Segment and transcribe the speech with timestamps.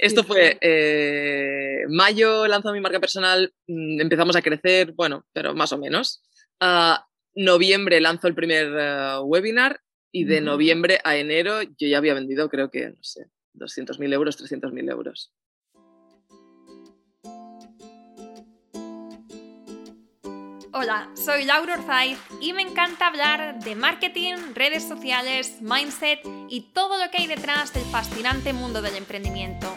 [0.00, 5.72] Esto fue eh, mayo, lanzó mi marca personal, mm, empezamos a crecer, bueno, pero más
[5.72, 6.22] o menos.
[6.58, 6.96] Uh,
[7.34, 12.48] noviembre lanzó el primer uh, webinar y de noviembre a enero yo ya había vendido,
[12.48, 15.34] creo que, no sé, 200.000 euros, 300.000 euros.
[20.72, 26.96] Hola, soy Laura Orzaiz y me encanta hablar de marketing, redes sociales, mindset y todo
[26.96, 29.76] lo que hay detrás del fascinante mundo del emprendimiento.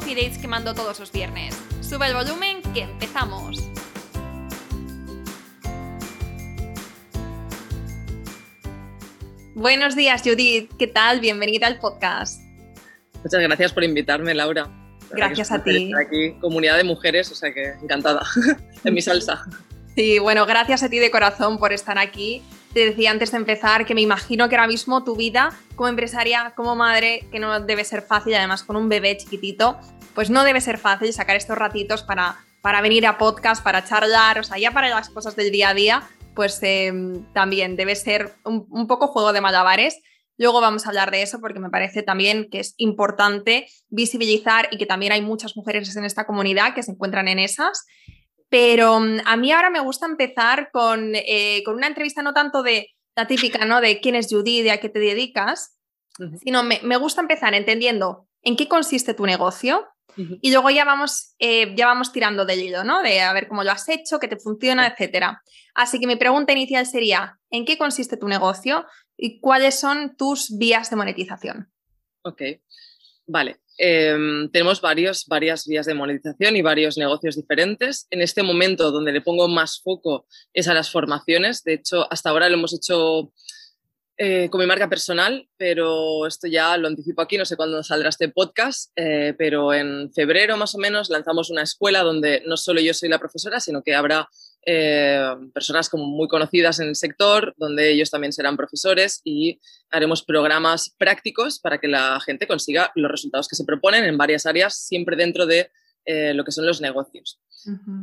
[0.00, 1.54] coffee dates que mando todos los viernes.
[1.82, 3.58] Sube el volumen que empezamos.
[9.54, 10.70] Buenos días, Judith.
[10.78, 11.20] ¿Qué tal?
[11.20, 12.40] Bienvenida al podcast.
[13.22, 14.70] Muchas gracias por invitarme, Laura.
[15.10, 15.92] Gracias a ti.
[15.94, 18.22] Aquí, comunidad de mujeres, o sea que encantada.
[18.84, 19.44] en mi salsa.
[19.94, 22.42] Sí, bueno, gracias a ti de corazón por estar aquí.
[22.72, 26.52] Te decía antes de empezar que me imagino que ahora mismo tu vida como empresaria,
[26.54, 29.76] como madre, que no debe ser fácil, además con un bebé chiquitito,
[30.14, 34.38] pues no debe ser fácil sacar estos ratitos para, para venir a podcast, para charlar,
[34.38, 36.02] o sea, ya para las cosas del día a día,
[36.36, 40.00] pues em, también debe ser un, un, poco juego de malabares.
[40.38, 44.78] Luego vamos a hablar de eso porque me parece también que es importante visibilizar y
[44.78, 47.84] que también hay muchas mujeres en esta comunidad que se encuentran en esas.
[48.50, 52.62] Pero mm, a mí ahora me gusta empezar con, eh, con una entrevista no tanto
[52.62, 53.80] de la típica, ¿no?
[53.80, 55.78] De quién es Judy, de a qué te dedicas,
[56.42, 61.34] sino me, me, gusta empezar entendiendo en qué consiste tu negocio y luego ya vamos,
[61.38, 63.02] eh, ya vamos tirando del hilo, ¿no?
[63.02, 65.42] De a ver cómo lo has hecho, qué te funciona, etcétera.
[65.74, 68.86] Así que mi pregunta inicial sería, ¿en qué consiste tu negocio
[69.16, 71.72] y cuáles son tus vías de monetización?
[72.22, 72.42] Ok,
[73.26, 73.60] vale.
[73.82, 74.14] Eh,
[74.52, 78.06] tenemos varios, varias vías de monetización y varios negocios diferentes.
[78.10, 81.64] En este momento donde le pongo más foco es a las formaciones.
[81.64, 83.32] De hecho, hasta ahora lo hemos hecho
[84.18, 88.10] eh, con mi marca personal, pero esto ya lo anticipo aquí, no sé cuándo saldrá
[88.10, 92.82] este podcast, eh, pero en febrero más o menos lanzamos una escuela donde no solo
[92.82, 94.28] yo soy la profesora, sino que habrá
[94.66, 99.60] eh, personas como muy conocidas en el sector, donde ellos también serán profesores y
[99.90, 104.46] haremos programas prácticos para que la gente consiga los resultados que se proponen en varias
[104.46, 105.70] áreas, siempre dentro de
[106.06, 107.40] eh, lo que son los negocios.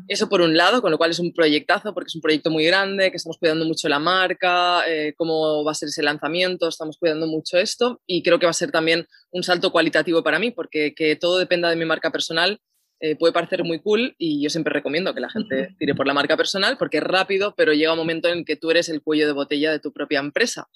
[0.07, 2.63] Eso por un lado, con lo cual es un proyectazo porque es un proyecto muy
[2.63, 6.97] grande, que estamos cuidando mucho la marca, eh, cómo va a ser ese lanzamiento, estamos
[6.99, 10.51] cuidando mucho esto y creo que va a ser también un salto cualitativo para mí
[10.51, 12.61] porque que todo dependa de mi marca personal
[12.99, 16.13] eh, puede parecer muy cool y yo siempre recomiendo que la gente tire por la
[16.13, 19.27] marca personal porque es rápido, pero llega un momento en que tú eres el cuello
[19.27, 20.67] de botella de tu propia empresa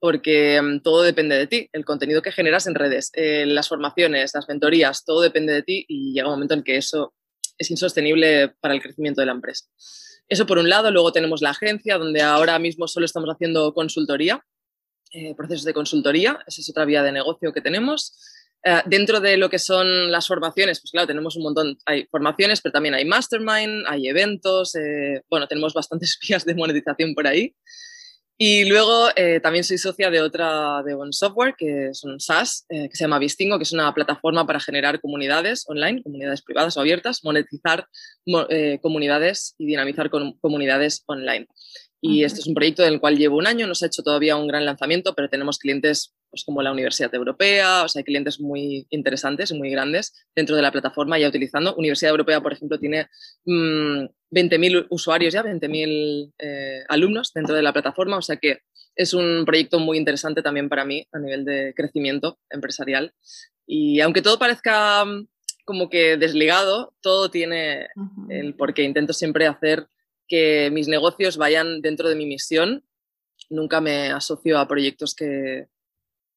[0.00, 4.32] porque mm, todo depende de ti, el contenido que generas en redes, eh, las formaciones,
[4.34, 7.14] las mentorías, todo depende de ti y llega un momento en que eso
[7.56, 9.66] es insostenible para el crecimiento de la empresa.
[10.28, 14.44] Eso por un lado, luego tenemos la agencia, donde ahora mismo solo estamos haciendo consultoría,
[15.10, 18.14] eh, procesos de consultoría, esa es otra vía de negocio que tenemos.
[18.64, 22.60] Eh, dentro de lo que son las formaciones, pues claro, tenemos un montón, hay formaciones,
[22.60, 27.54] pero también hay mastermind, hay eventos, eh, bueno, tenemos bastantes vías de monetización por ahí.
[28.40, 32.66] Y luego eh, también soy socia de otra, de un software que es un SaaS,
[32.68, 36.76] eh, que se llama Vistingo, que es una plataforma para generar comunidades online, comunidades privadas
[36.76, 37.88] o abiertas, monetizar
[38.80, 40.08] comunidades y dinamizar
[40.40, 41.48] comunidades online.
[42.00, 44.02] Y este es un proyecto en el cual llevo un año, no se ha hecho
[44.02, 48.04] todavía un gran lanzamiento, pero tenemos clientes pues, como la Universidad Europea, o sea, hay
[48.04, 51.74] clientes muy interesantes y muy grandes dentro de la plataforma ya utilizando.
[51.74, 53.08] Universidad Europea, por ejemplo, tiene
[53.44, 58.60] mmm, 20.000 usuarios ya, 20.000 eh, alumnos dentro de la plataforma, o sea que
[58.94, 63.12] es un proyecto muy interesante también para mí a nivel de crecimiento empresarial.
[63.66, 65.26] Y aunque todo parezca mm,
[65.64, 67.88] como que desligado, todo tiene
[68.28, 68.84] el porqué.
[68.84, 69.86] Intento siempre hacer
[70.28, 72.84] que mis negocios vayan dentro de mi misión.
[73.50, 75.68] Nunca me asocio a proyectos que,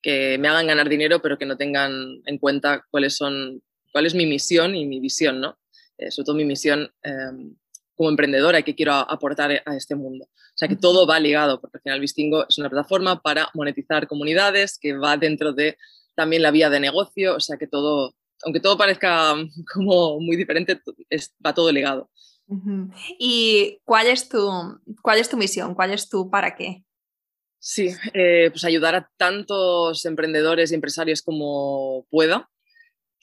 [0.02, 3.62] que me hagan ganar dinero, pero que no tengan en cuenta cuáles son,
[3.92, 5.60] cuál es mi misión y mi visión, ¿no?
[5.98, 7.54] Eh, sobre todo mi misión eh,
[7.96, 10.26] como emprendedora y que quiero aportar a este mundo.
[10.26, 14.08] O sea que todo va ligado, porque al final Vistingo es una plataforma para monetizar
[14.08, 15.78] comunidades que va dentro de
[16.16, 19.36] también la vía de negocio, o sea que todo, aunque todo parezca
[19.74, 22.10] como muy diferente, es, va todo ligado.
[23.18, 24.40] ¿Y cuál es, tu,
[25.02, 25.74] cuál es tu misión?
[25.74, 26.84] ¿Cuál es tu para qué?
[27.60, 32.50] Sí, eh, pues ayudar a tantos emprendedores y empresarios como pueda.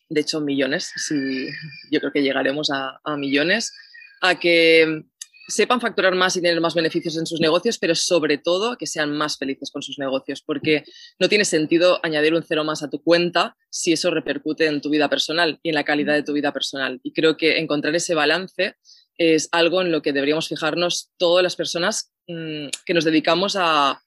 [0.09, 1.49] De hecho, millones, sí,
[1.91, 3.75] yo creo que llegaremos a, a millones,
[4.23, 5.05] a que
[5.49, 9.17] sepan facturar más y tener más beneficios en sus negocios, pero sobre todo que sean
[9.17, 10.85] más felices con sus negocios, porque
[11.19, 14.91] no tiene sentido añadir un cero más a tu cuenta si eso repercute en tu
[14.91, 17.01] vida personal y en la calidad de tu vida personal.
[17.03, 18.77] Y creo que encontrar ese balance
[19.19, 24.01] es algo en lo que deberíamos fijarnos todas las personas mm, que nos dedicamos a,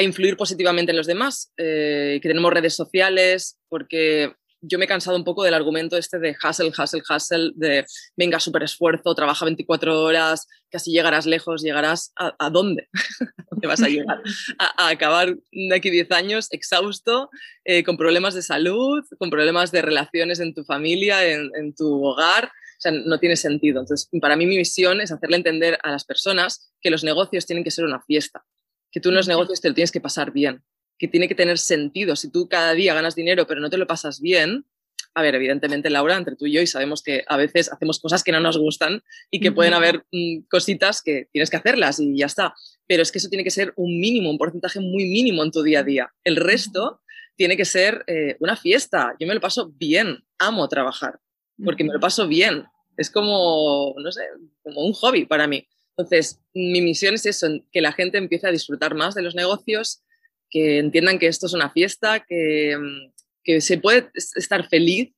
[0.00, 5.18] influir positivamente en los demás, eh, que tenemos redes sociales, porque yo me he cansado
[5.18, 7.84] un poco del argumento este de hustle, hustle, hustle, de
[8.16, 12.88] venga, súper esfuerzo, trabaja 24 horas, casi llegarás lejos, llegarás a, dónde?
[13.50, 14.22] ¿Dónde vas a llegar?
[14.58, 17.28] A, acabar de aquí 10 años exhausto,
[17.64, 22.50] eh, con problemas de salud, con problemas de relaciones en tu familia, en tu hogar.
[22.82, 23.80] Sea, no tiene sentido.
[23.80, 27.62] Entonces, para mí mi misión es hacerle entender a las personas que los negocios tienen
[27.62, 28.44] que ser una fiesta,
[28.90, 30.64] que tú en los negocios te lo tienes que pasar bien,
[30.98, 32.16] que tiene que tener sentido.
[32.16, 34.66] Si tú cada día ganas dinero pero no te lo pasas bien,
[35.14, 38.24] a ver, evidentemente, Laura, entre tú y yo, y sabemos que a veces hacemos cosas
[38.24, 42.16] que no nos gustan y que pueden haber mm, cositas que tienes que hacerlas y
[42.16, 42.54] ya está.
[42.86, 45.62] Pero es que eso tiene que ser un mínimo, un porcentaje muy mínimo en tu
[45.62, 46.12] día a día.
[46.24, 47.02] El resto
[47.36, 49.14] tiene que ser eh, una fiesta.
[49.20, 51.20] Yo me lo paso bien, amo trabajar,
[51.62, 52.64] porque me lo paso bien.
[52.96, 54.22] Es como, no sé,
[54.62, 55.66] como un hobby para mí.
[55.96, 60.02] Entonces, mi misión es eso, que la gente empiece a disfrutar más de los negocios,
[60.50, 63.12] que entiendan que esto es una fiesta, que, mm,
[63.44, 65.12] que se puede estar feliz.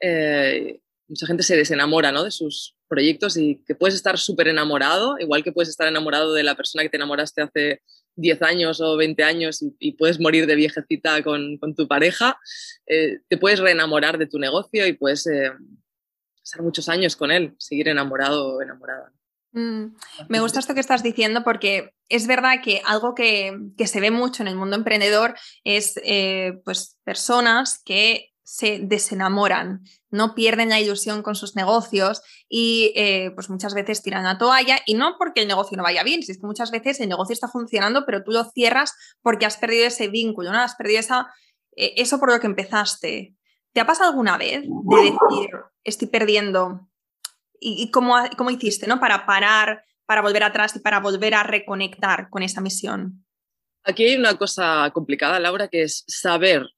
[0.00, 2.24] Eh, mucha gente se desenamora ¿no?
[2.24, 6.42] de sus proyectos y que puedes estar súper enamorado, igual que puedes estar enamorado de
[6.42, 7.82] la persona que te enamoraste hace
[8.16, 12.38] 10 años o 20 años y, puedes morir de viejecita con, con tu pareja,
[12.86, 15.50] eh, te puedes reenamorar de tu negocio y puedes eh,
[16.44, 19.12] estar muchos años con él, seguir enamorado o enamorada.
[19.52, 19.96] Mm,
[20.28, 23.56] me gusta esto que estás diciendo porque es verdad que algo que,
[23.86, 30.34] se ve mucho en el mundo emprendedor es eh, pues personas que se desenamoran, no
[30.34, 34.94] pierden la ilusión con sus negocios y eh, pues muchas veces tiran la toalla y
[34.94, 37.48] no porque el negocio no vaya bien, si es que muchas veces el negocio está
[37.48, 38.92] funcionando pero tú lo cierras
[39.22, 40.58] porque has perdido ese vínculo, ¿no?
[40.58, 41.32] has perdido esa,
[41.76, 43.34] eh, eso por lo que empezaste.
[43.74, 45.50] ¿Te ha pasado alguna vez de decir
[45.82, 46.88] estoy perdiendo
[47.60, 49.00] y, cómo, cómo, hiciste ¿no?
[49.00, 53.26] para parar, para volver atrás y para volver a reconectar con esa misión?
[53.82, 56.68] Aquí hay una cosa complicada, Laura, que es saber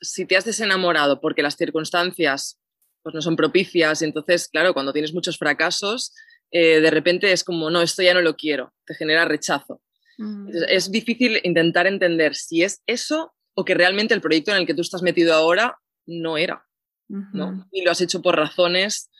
[0.00, 2.60] si te has desenamorado porque las circunstancias
[3.02, 4.02] pues, no son propicias.
[4.02, 6.14] Y entonces, claro, cuando tienes muchos fracasos,
[6.52, 9.82] eh, de repente es como, no, esto ya no lo quiero, te genera rechazo.
[10.18, 10.50] Mm.
[10.68, 14.74] Es difícil intentar entender si es eso o que realmente el proyecto en el que
[14.74, 16.64] tú estás metido ahora no era.
[17.08, 17.68] ¿no?
[17.70, 19.10] Y lo has hecho por razones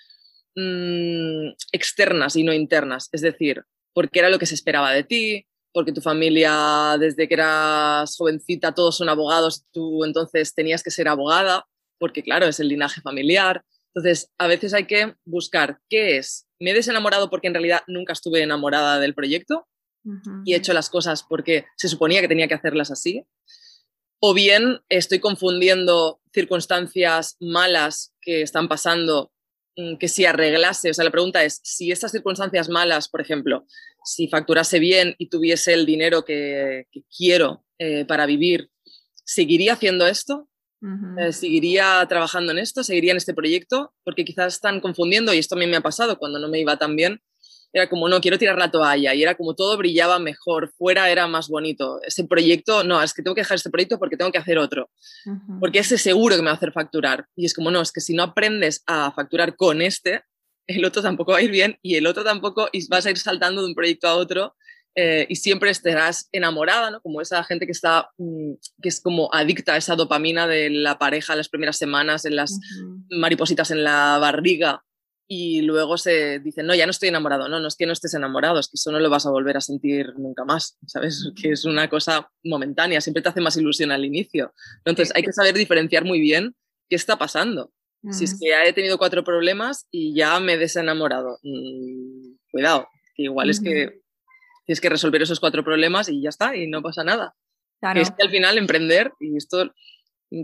[0.56, 3.10] Mm, externas y no internas.
[3.12, 3.62] Es decir,
[3.92, 8.72] porque era lo que se esperaba de ti, porque tu familia desde que eras jovencita
[8.72, 11.66] todos son abogados, tú entonces tenías que ser abogada,
[11.98, 13.62] porque claro, es el linaje familiar.
[13.94, 16.46] Entonces, a veces hay que buscar qué es.
[16.58, 19.68] ¿Me he desenamorado porque en realidad nunca estuve enamorada del proyecto
[20.44, 23.24] y he hecho las cosas porque se suponía que tenía que hacerlas así?
[24.18, 29.32] O bien estoy confundiendo circunstancias malas que están pasando
[29.76, 33.66] Mm, que si arreglase, o sea, la pregunta es, si estas circunstancias malas, por ejemplo,
[34.04, 38.70] si facturase bien y tuviese el dinero que, quiero eh, para vivir,
[39.24, 40.48] ¿seguiría haciendo esto?
[41.18, 42.84] Eh, ¿Seguiría trabajando en esto?
[42.84, 43.92] ¿Seguiría en este proyecto?
[44.04, 46.78] Porque quizás están confundiendo, y esto a mí me ha pasado cuando no me iba
[46.78, 47.20] tan bien,
[47.76, 51.26] era como, no, quiero tirar la toalla y era como todo brillaba mejor, fuera era
[51.26, 52.00] más bonito.
[52.02, 54.88] Ese proyecto, no, es que tengo que dejar este proyecto porque tengo que hacer otro,
[55.60, 57.26] porque ese seguro que me va a hacer facturar.
[57.36, 60.22] Y es como, no, es que si no aprendes a facturar con este,
[60.66, 63.18] el otro tampoco va a ir bien y el otro tampoco, y vas a ir
[63.18, 64.56] saltando de un proyecto a otro
[64.94, 67.02] eh, y siempre estarás enamorada, ¿no?
[67.02, 70.98] Como esa gente que está, mm, que es como adicta a esa dopamina de la
[70.98, 72.58] pareja las primeras semanas, en las
[73.10, 74.85] maripositas en la barriga,
[75.28, 78.14] y luego se dice, no, ya no estoy enamorado, no, no es que no estés
[78.14, 81.32] enamorado, es que eso no lo vas a volver a sentir nunca más, ¿sabes?
[81.40, 84.54] Que es una cosa momentánea, siempre te hace más ilusión al inicio.
[84.84, 86.54] Entonces hay que saber diferenciar muy bien
[86.88, 87.72] qué está pasando.
[88.10, 92.86] Si es que ya he tenido cuatro problemas y ya me he desenamorado, mm, cuidado,
[93.16, 94.00] que igual es que
[94.64, 97.34] tienes que resolver esos cuatro problemas y ya está, y no pasa nada.
[97.96, 99.72] Es que al final emprender, y esto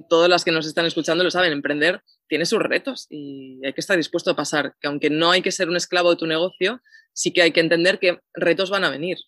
[0.08, 3.82] todas las que nos están escuchando lo saben, emprender tiene sus retos y hay que
[3.82, 6.80] estar dispuesto a pasar, que aunque no hay que ser un esclavo de tu negocio,
[7.12, 9.18] sí que hay que entender que retos van a venir.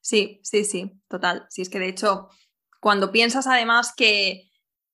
[0.00, 1.44] Sí, sí, sí, total.
[1.50, 2.28] Sí, es que de hecho,
[2.78, 4.48] cuando piensas además que,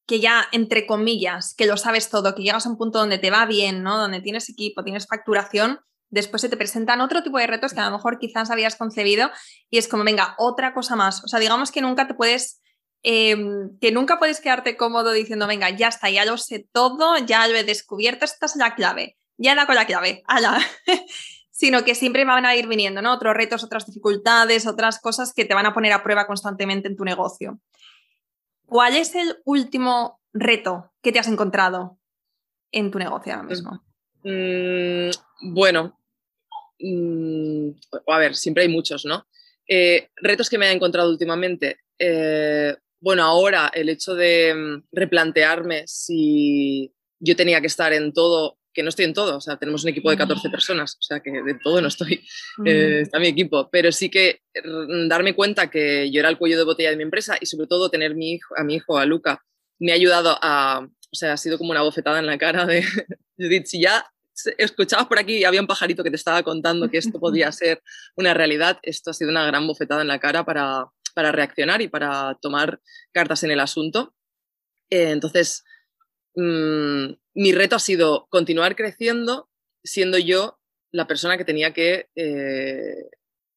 [0.06, 3.30] que ya, entre comillas, que lo sabes todo, que llegas a un punto donde te
[3.30, 3.98] va bien, ¿no?
[3.98, 7.90] Donde tienes equipo, tienes facturación, después se te presentan otro tipo de retos que a
[7.90, 9.30] lo mejor quizás habías concebido
[9.68, 11.22] y es como, venga, otra cosa más.
[11.22, 12.61] O sea, digamos que nunca te puedes,
[13.02, 17.46] em, que nunca puedes quedarte cómodo diciendo, venga, ya está, ya lo sé todo, ya
[17.48, 20.58] lo he descubierto, esta es la clave, ya da con la clave, ala.
[21.62, 23.14] sino que siempre van a ir viniendo, ¿no?
[23.14, 26.96] Otros retos, otras dificultades, otras cosas que te van a poner a prueba constantemente en
[26.96, 27.60] tu negocio.
[28.66, 31.98] ¿Cuál es el último reto que te has encontrado
[32.72, 33.84] en tu negocio ahora mismo?
[34.24, 35.10] Mm,
[35.52, 36.00] bueno,
[36.80, 37.68] mm,
[38.08, 39.26] a ver, siempre hay muchos, ¿no?
[39.68, 41.80] Eh, retos que me he encontrado últimamente.
[41.98, 48.58] Eh, bueno, ahora el hecho de mm, replantearme si yo tenía que estar en todo,
[48.72, 51.20] que no estoy en todo, o sea, tenemos un equipo de 14 personas, o sea,
[51.20, 52.24] que de todo no estoy,
[52.64, 54.40] eh, está mi equipo, pero sí que
[55.08, 57.90] darme cuenta que yo era el cuello de botella de mi empresa y sobre todo
[57.90, 59.42] tener mi hijo, a mi hijo, a Luca,
[59.80, 62.82] me ha ayudado a, o sea, ha sido como una bofetada en la cara de,
[63.36, 64.06] Judith, si ya
[64.58, 67.82] escuchabas por aquí y había un pajarito que te estaba contando que esto podía ser
[68.16, 71.88] una realidad, esto ha sido una gran bofetada en la cara para, para reaccionar y
[71.88, 72.80] para tomar
[73.12, 74.14] cartas en el asunto.
[74.90, 75.64] Eh, entonces,
[76.34, 79.48] mm, mi reto ha sido continuar creciendo
[79.84, 80.58] siendo yo
[80.92, 83.08] la persona que tenía que eh,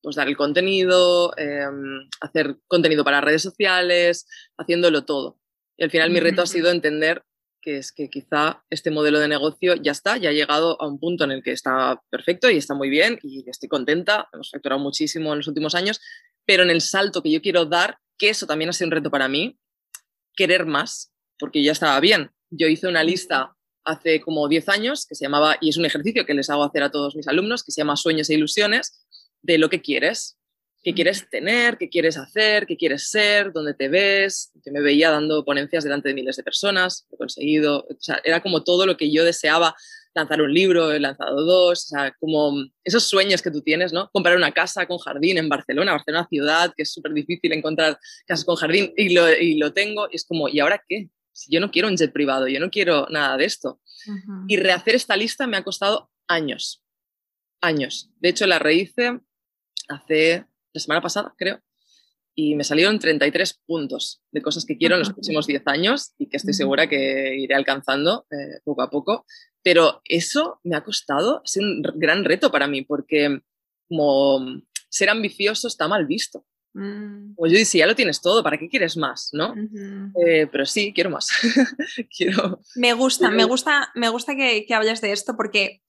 [0.02, 5.40] pues dar el contenido, em, hacer contenido para redes sociales, haciéndolo todo.
[5.78, 7.24] Y al final mi reto ha sido entender
[7.62, 11.00] que es que quizá este modelo de negocio ya está, ya ha llegado a un
[11.00, 14.80] punto en el que está perfecto y está muy bien y estoy contenta, hemos facturado
[14.80, 16.00] muchísimo en los últimos años,
[16.46, 19.12] pero en el salto que yo quiero dar, que eso también ha sido un reto
[19.12, 19.58] para mí,
[20.36, 22.32] querer más, porque ya estaba bien.
[22.50, 26.26] Yo hice una lista hace como 10 años que se llamaba, y es un ejercicio
[26.26, 29.06] que les hago hacer a todos mis alumnos, que se llama Sueños e Ilusiones,
[29.42, 30.38] de lo que quieres
[30.86, 34.52] qué quieres tener, qué quieres hacer, qué quieres ser, dónde te ves.
[34.64, 38.40] Yo me veía dando ponencias delante de miles de personas, he conseguido, o sea, era
[38.40, 39.76] como todo lo que yo deseaba,
[40.14, 44.12] lanzar un libro, he lanzado dos, o sea, como esos sueños que tú tienes, ¿no?
[44.14, 48.46] Comprar una casa con jardín en Barcelona, Barcelona ciudad, que es súper difícil encontrar casas
[48.46, 51.10] con jardín y lo, y lo tengo, y es como, ¿y ahora qué?
[51.32, 53.82] Si yo no quiero un jet privado, yo no quiero nada de esto.
[54.48, 56.84] Y rehacer esta lista me ha costado años,
[57.60, 58.12] años.
[58.20, 59.20] De hecho, la rehice
[59.90, 61.62] hace la semana pasada, creo,
[62.36, 66.28] y me salieron 33 puntos de cosas que quiero en los próximos 10 años y
[66.28, 69.26] que estoy segura que iré alcanzando eh, poco a poco.
[69.64, 73.40] Pero eso me ha costado, sido un gran reto para mí, porque
[73.88, 76.46] como ser ambicioso está mal visto.
[76.74, 77.36] Mm.
[77.36, 79.30] Pues yo decía, ya lo tienes todo, ¿para qué quieres más?
[79.32, 79.56] ¿no?
[80.28, 81.30] Eh, pero sí, quiero más.
[82.18, 85.82] quiero, me gusta, me gusta, me gusta que, que hables de esto porque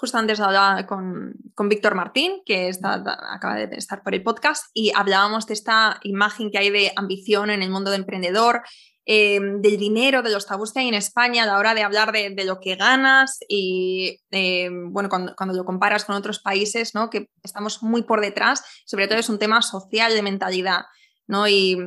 [0.00, 3.02] justo antes hablaba con, con Víctor Martín, que está,
[3.34, 7.50] acaba de estar por el podcast, y hablábamos de esta imagen que hay de ambición
[7.50, 8.62] en el mundo de emprendedor,
[9.04, 12.12] em, del dinero, de los tabús que hay en España a la hora de hablar
[12.12, 17.10] de, lo que ganas y, em, bueno, cuando, cuando, lo comparas con otros países, ¿no?
[17.10, 20.86] que estamos muy por detrás, sobre todo es un tema social de mentalidad.
[21.26, 21.46] ¿no?
[21.46, 21.78] Y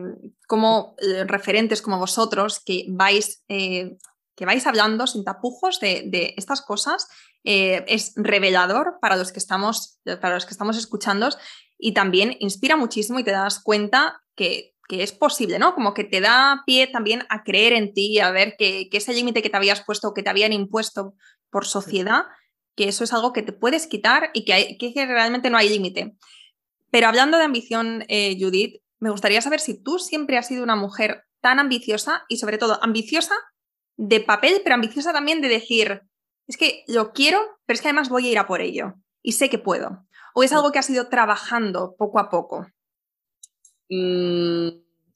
[0.48, 3.98] como eh, referentes como vosotros que vais, eh,
[4.36, 7.08] que vais hablando sin tapujos de, de estas cosas,
[7.44, 11.30] eh, es revelador para los, que estamos, para los que estamos escuchando
[11.78, 15.74] y también inspira muchísimo y te das cuenta que, es posible, ¿no?
[15.74, 19.42] Como que te da pie también a creer en ti, a ver que, ese límite
[19.42, 21.16] que te habías puesto, que te habían impuesto
[21.50, 22.26] por sociedad,
[22.76, 26.16] que eso es algo que te puedes quitar y que, que realmente no hay límite.
[26.92, 30.76] Pero hablando de ambición, eh, Judith, me gustaría saber si tú siempre has sido una
[30.76, 33.34] mujer tan ambiciosa y sobre todo ambiciosa
[33.98, 36.02] de papel, pero ambiciosa también de decir,
[36.48, 39.34] es que lo quiero, pero es que además voy a ir a por ello y
[39.34, 40.06] sé que puedo.
[40.34, 42.68] ¿O es algo que has ido trabajando poco a poco?
[43.90, 44.70] Mm,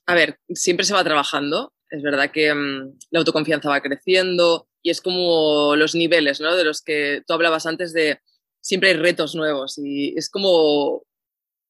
[0.05, 1.73] a ver, siempre se va trabajando.
[1.89, 6.55] Es verdad que mm, la autoconfianza va creciendo y es como los niveles, ¿no?
[6.55, 8.19] De los que tú hablabas antes de
[8.61, 11.03] siempre hay retos nuevos y es como,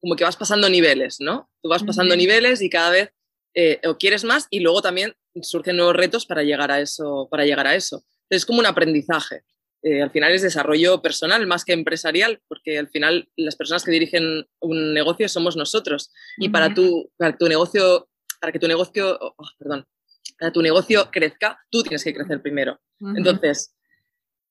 [0.01, 1.49] como que vas pasando niveles, ¿no?
[1.61, 3.11] Tú vas pasando niveles y cada vez
[3.53, 7.27] eh, o quieres más y luego también surgen nuevos retos para llegar a eso.
[7.29, 9.44] Para llegar a eso es como un aprendizaje.
[9.84, 13.91] Eh, al final es desarrollo personal más que empresarial, porque al final las personas que
[13.91, 16.12] dirigen un negocio somos nosotros.
[16.38, 18.10] Y para, tu, para tu negocio,
[18.41, 19.88] para que tu negocio, oh, perdón,
[20.39, 22.79] para tu negocio crezca, tú tienes que crecer primero.
[23.15, 23.75] Entonces,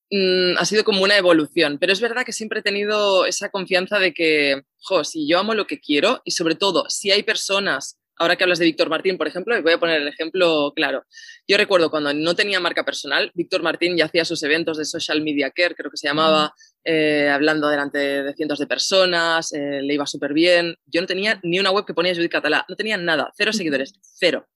[0.09, 3.99] mm, ha sido como una evolución, pero es verdad que siempre he tenido esa confianza
[3.99, 7.99] de que, jo, si yo amo lo que quiero y sobre todo si hay personas
[8.17, 11.05] ahora que hablas de Víctor Martín, por ejemplo, voy a poner el ejemplo claro.
[11.47, 15.21] Yo recuerdo cuando no tenía marca personal, Víctor Martín ya hacía sus eventos de social
[15.21, 19.93] media care, creo que se llamaba, eh, hablando delante de cientos de personas, eh, le
[19.93, 20.75] iba súper bien.
[20.85, 23.93] Yo no tenía ni una web que ponía Judith Catalá, no tenía nada, cero seguidores,
[24.01, 24.47] cero.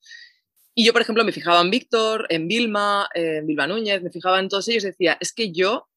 [0.74, 4.40] Y yo, por ejemplo, me fijaba en Víctor, en Vilma, en Vilma Núñez, me fijaba
[4.40, 5.88] en todos ellos y decía, es que yo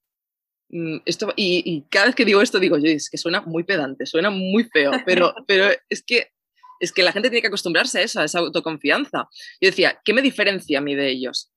[0.70, 4.04] mm, esto, y, cada vez que digo esto digo, yo, es que suena muy pedante,
[4.04, 6.32] suena muy feo, pero, pero es, que,
[6.80, 9.28] es que la gente tiene que acostumbrarse a eso, a esa autoconfianza.
[9.60, 11.50] Yo decía, ¿qué me diferencia a mí de ellos?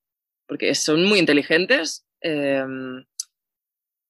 [0.47, 3.05] Porque son muy inteligentes, em,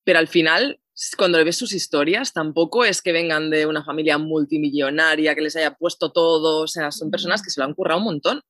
[0.04, 0.80] pero al final,
[1.18, 5.76] cuando ves sus historias, tampoco es que vengan de una familia multimillonaria, que les haya
[5.76, 8.42] puesto todo, o sea, son personas que se lo han currado un montón,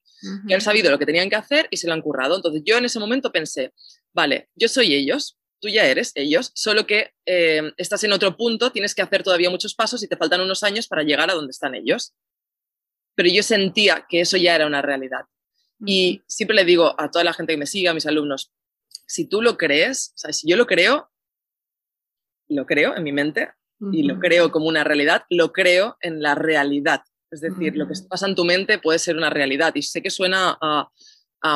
[0.48, 2.36] que han sabido lo que tenían que hacer y se lo han currado.
[2.36, 3.74] Entonces yo en ese momento pensé,
[4.14, 8.72] vale, yo soy ellos, tú ya eres ellos, solo que eh, estás en otro punto,
[8.72, 11.52] tienes que hacer todavía muchos pasos y te faltan unos años para llegar a donde
[11.52, 12.14] están ellos.
[13.18, 15.26] Pero yo sentía que eso ya era una realidad.
[15.84, 18.52] Y siempre le digo a toda la gente que me siga, a mis alumnos,
[19.08, 21.10] si tú lo crees, o sea, si yo lo creo,
[22.48, 23.50] lo creo en mi mente
[23.92, 27.02] y lo creo como una realidad, lo creo en la realidad.
[27.32, 29.74] Es decir, lo que pasa en tu mente puede ser una realidad.
[29.76, 30.90] Y sé que suena a,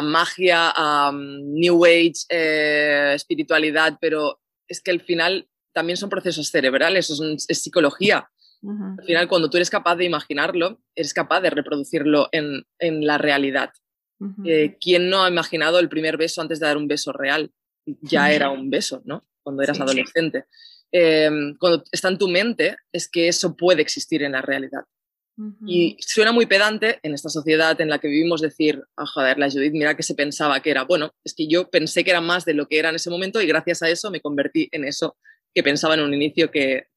[0.02, 6.50] magia, a mm, New Age, eh, espiritualidad, pero es que al final también son procesos
[6.50, 8.30] cerebrales, es, psicología.
[8.64, 13.72] Al final, cuando tú eres capaz de imaginarlo, eres capaz de reproducirlo en, la realidad.
[14.46, 17.52] Eh, ¿Quién no ha imaginado el primer beso antes de dar un beso real?
[17.86, 19.26] Ya era un beso, ¿no?
[19.42, 20.46] Cuando eras adolescente.
[20.92, 24.84] Em, cuando está en tu mente, es que eso puede existir en la realidad.
[25.66, 29.50] Y suena muy pedante en esta sociedad en la que vivimos decir, ah, joder, la
[29.50, 30.84] Judith, mira que se pensaba que era.
[30.84, 33.42] Bueno, es que yo pensé que era más de lo que era en ese momento
[33.42, 35.18] y gracias a eso me convertí en eso
[35.56, 36.91] que pensaba en un inicio que,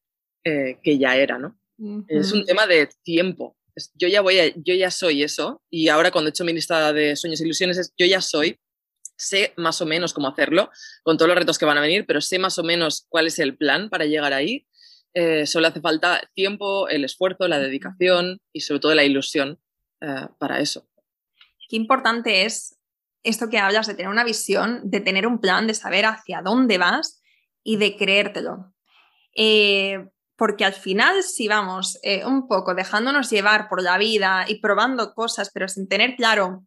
[0.45, 1.59] eh, que ya era, ¿no?
[2.07, 3.57] Es un tema de tiempo.
[3.95, 7.17] Yo ya, voy yo ya soy eso y ahora cuando he hecho mi lista de
[7.17, 8.57] sueños e ilusiones es yo ya soy
[9.17, 10.69] sé más o menos cómo hacerlo,
[11.03, 13.39] con todos los retos que van a venir, pero sé más o menos cuál es
[13.39, 14.67] el plan para llegar ahí.
[15.13, 19.59] Eh, solo hace falta tiempo, el esfuerzo, la dedicación y sobre todo la ilusión
[20.01, 20.87] eh, para eso.
[21.69, 22.77] Qué importante es
[23.23, 26.77] esto que hablas de tener una visión, de tener un plan, de saber hacia dónde
[26.77, 27.21] vas
[27.63, 28.73] y de creértelo.
[29.35, 35.13] Eh, porque al final, si vamos un poco dejándonos llevar por la vida y probando
[35.13, 36.65] cosas, pero sin tener claro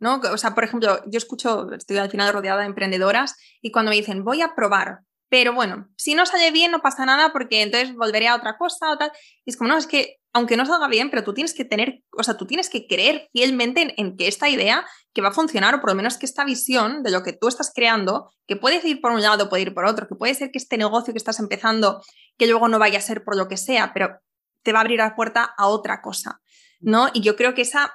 [0.00, 0.20] ¿no?
[0.32, 3.96] O sea, por ejemplo, yo escucho, estoy al final rodeada de emprendedoras y cuando me
[3.96, 7.94] dicen, voy a probar, pero bueno, si no sale bien no pasa nada porque entonces
[7.94, 9.12] volveré a otra cosa o tal.
[9.44, 12.02] Y es como, no, es que aunque no salga bien, pero tú tienes que tener,
[12.16, 15.74] o sea, tú tienes que creer fielmente en, que esta idea que va a funcionar
[15.74, 18.86] o por lo menos que esta visión de lo que tú estás creando, que puede
[18.86, 21.18] ir por un lado, puede ir por otro, que puede ser que este negocio que
[21.18, 22.02] estás empezando,
[22.38, 24.20] que luego no vaya a ser por lo que sea, pero
[24.62, 26.40] te va a abrir la puerta a otra cosa,
[26.78, 27.08] ¿no?
[27.12, 27.92] Y yo creo que esa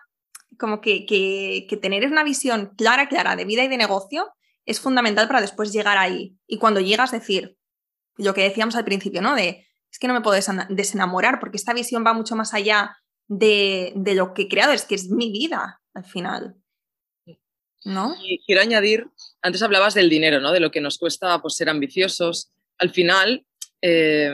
[0.57, 4.31] como que, que, tener una visión clara, clara de vida y de negocio
[4.65, 6.37] es fundamental para después llegar ahí.
[6.47, 7.57] Y cuando llegas, decir
[8.17, 9.35] lo que decíamos al principio, ¿no?
[9.35, 12.97] De es que no me puedo desenamorar porque esta visión va mucho más allá
[13.29, 16.57] de, de lo que he creado, es que es mi vida al final.
[17.85, 18.13] ¿No?
[18.21, 19.07] Y quiero añadir,
[19.41, 20.51] antes hablabas del dinero, ¿no?
[20.51, 22.51] De lo que nos cuesta pues, ser ambiciosos.
[22.77, 23.45] Al final,
[23.81, 24.33] eh,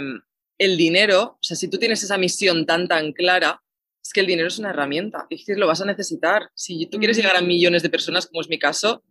[0.58, 3.62] el dinero, o sea, si tú tienes esa misión tan, tan clara,
[4.04, 6.50] es que el dinero es una herramienta, es decir, lo vas a necesitar.
[6.56, 9.04] Si tú quieres llegar a millones de personas, como es mi caso,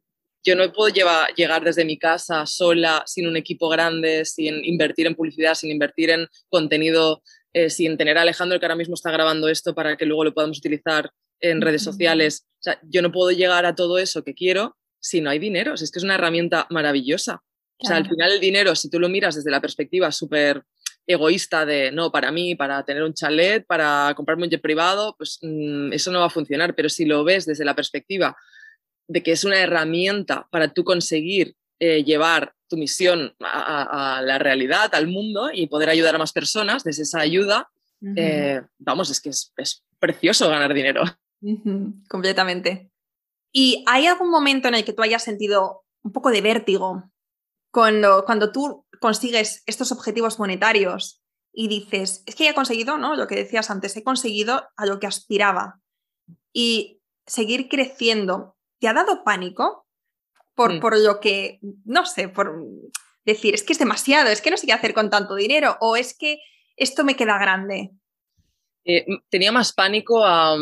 [0.42, 5.14] yo no puedo llegar desde mi casa sola, sin un equipo grande, sin invertir en
[5.14, 7.22] publicidad, sin invertir en contenido,
[7.52, 10.34] eh, sin tener a Alejandro que ahora mismo está grabando esto para que luego lo
[10.34, 12.46] podamos utilizar en redes sociales.
[12.60, 15.74] O sea, yo no puedo llegar a todo eso que quiero si no hay dinero.
[15.74, 17.42] es que es una herramienta maravillosa.
[17.78, 20.62] O sea, al final el dinero, si tú lo miras desde la perspectiva súper
[21.06, 25.38] egoísta de no, para mí, para tener un chalet, para comprarme un jet privado, pues
[25.40, 26.74] mm, eso no va a funcionar.
[26.74, 28.36] Pero si lo ves desde la perspectiva
[29.10, 34.94] de que es una herramienta para tú conseguir eh, llevar tu misión a, la realidad,
[34.94, 37.68] al mundo y poder ayudar a más personas desde esa ayuda,
[38.16, 39.52] eh, vamos, es que es,
[39.98, 41.02] precioso ganar dinero.
[42.08, 42.90] Completamente.
[43.52, 47.10] ¿Y hay algún momento en el que tú hayas sentido un poco de vértigo
[47.72, 51.20] cuando, cuando tú consigues estos objetivos monetarios
[51.52, 53.16] y dices, es que he conseguido, ¿no?
[53.16, 55.80] Lo que decías antes, he conseguido a lo que aspiraba.
[56.52, 59.86] Y seguir creciendo, ¿te ha dado pánico
[60.54, 60.80] por, mm.
[60.80, 62.56] por lo que, no sé, por
[63.24, 65.96] decir, es que es demasiado, es que no sé qué hacer con tanto dinero o
[65.96, 66.38] es que
[66.76, 67.90] esto me queda grande?
[68.84, 70.56] Eh, tenía más pánico a,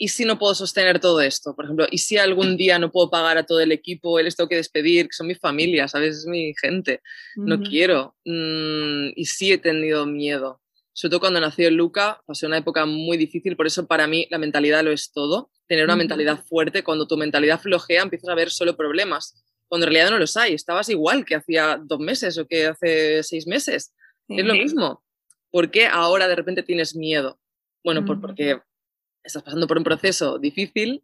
[0.00, 1.54] ¿y si no puedo sostener todo esto?
[1.54, 4.48] Por ejemplo, ¿y si algún día no puedo pagar a todo el equipo, les tengo
[4.48, 6.18] que despedir, que son mi familia, ¿sabes?
[6.18, 7.02] Es mi gente,
[7.36, 8.16] no quiero.
[8.24, 10.62] Mm, y sí he tenido miedo.
[10.94, 14.38] Sobre todo cuando nació Luca, pasé una época muy difícil, por eso para mí la
[14.38, 15.50] mentalidad lo es todo.
[15.70, 19.92] Tener una mentalidad fuerte, cuando tu mentalidad flojea empiezas a ver solo problemas, cuando en
[19.92, 20.52] realidad no los hay.
[20.52, 23.94] Estabas igual que hacía dos meses o que hace seis meses.
[24.26, 25.04] Es lo mismo.
[25.52, 27.38] ¿Por qué ahora de repente tienes miedo?
[27.84, 28.60] Bueno, pues porque
[29.22, 31.02] estás pasando por un proceso difícil,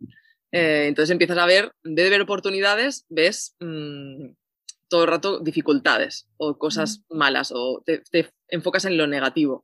[0.51, 4.31] eh, entonces empiezas a ver, en vez de ver oportunidades, ves mm,
[4.89, 8.03] todo el rato dificultades o cosas malas o te,
[8.49, 9.63] enfocas en lo negativo.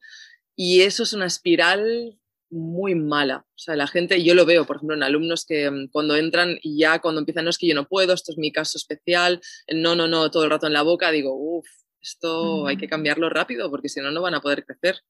[0.54, 2.20] Y eso es una espiral
[2.52, 3.44] muy mala.
[3.48, 6.58] O sea, la gente, yo lo veo, por ejemplo, en alumnos que mm, cuando entran
[6.62, 9.40] y ya cuando empiezan, no es que yo no puedo, esto es mi caso especial,
[9.74, 11.66] no, no, no, todo el rato en la boca, digo, uff,
[12.00, 15.00] esto hay que cambiarlo rápido porque si no, no van a poder crecer.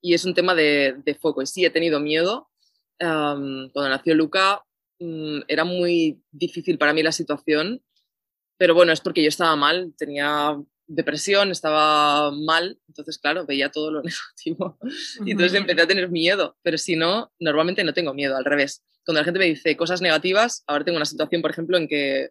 [0.00, 1.42] Y es un tema de, de, foco.
[1.42, 2.48] Y sí, he tenido miedo.
[2.98, 4.62] cuando nació Luca,
[4.98, 7.82] mm, era muy difícil para mí la situación
[8.58, 13.90] pero bueno, es porque yo estaba mal, tenía depresión, estaba mal, entonces claro, veía todo
[13.90, 14.02] lo
[14.46, 14.78] negativo
[15.24, 18.84] y entonces empecé a tener miedo, pero si no, normalmente no tengo miedo, al revés.
[19.04, 22.30] Cuando la gente me dice cosas negativas, ahora tengo una situación, por ejemplo, en que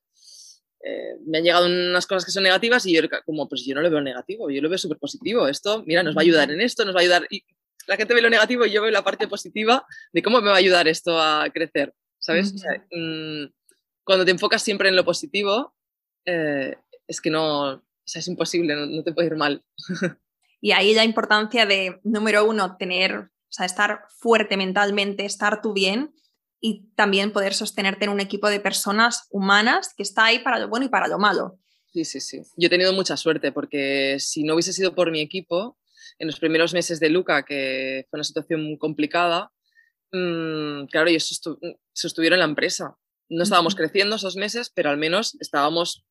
[0.84, 3.82] eh, me han llegado unas cosas que son negativas y yo como, pues yo no
[3.82, 6.62] lo veo negativo, yo lo veo súper positivo, esto, mira, nos va a ayudar en
[6.62, 7.44] esto, nos va a ayudar, y
[7.88, 10.56] la gente ve lo negativo y yo veo la parte positiva de cómo me va
[10.56, 12.54] a ayudar esto a crecer, ¿sabes?
[12.92, 13.46] Mm,
[14.04, 15.74] cuando te enfocas siempre en lo positivo,
[16.26, 16.76] eh,
[17.08, 19.64] es que no, es imposible, no, te puede ir mal.
[20.62, 25.74] Y ahí la importancia de, número uno, tener, o sea, estar fuerte mentalmente, estar tú
[25.74, 26.16] bien
[26.60, 30.68] y también poder sostenerte en un equipo de personas humanas que está ahí para lo
[30.68, 31.60] bueno y para lo malo.
[31.94, 32.42] Sí, sí, sí.
[32.58, 35.78] Yo he tenido mucha suerte porque si no hubiese sido por mi equipo,
[36.18, 39.52] en los primeros meses de Luca, que fue una situación muy complicada,
[40.12, 41.42] mm, claro, ellos
[41.94, 42.98] sostuvieron la empresa.
[43.30, 46.06] No estábamos creciendo esos meses, pero al menos estábamos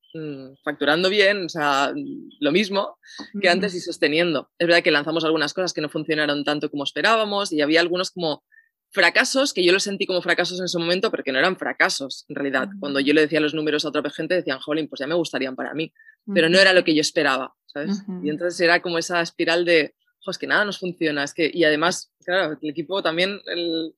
[0.63, 1.93] facturando bien, o sea,
[2.41, 2.99] lo mismo
[3.41, 4.51] que antes y sosteniendo.
[4.59, 8.11] Es verdad que lanzamos algunas cosas que no funcionaron tanto como esperábamos y había algunos
[8.11, 8.45] como
[8.91, 12.25] fracasos que yo los sentí como fracasos en su momento, pero que no eran fracasos
[12.29, 12.69] en realidad.
[12.79, 15.57] Cuando yo le decía los números a otra gente decían, jolín, pues ya me gustarían
[15.57, 15.93] para mí,
[16.33, 18.05] pero no era lo que yo esperaba, ¿sabes?
[18.23, 21.65] Y entonces era como esa espiral de, es que nada nos funciona, es que, y
[21.65, 23.95] además, claro, el equipo también, el,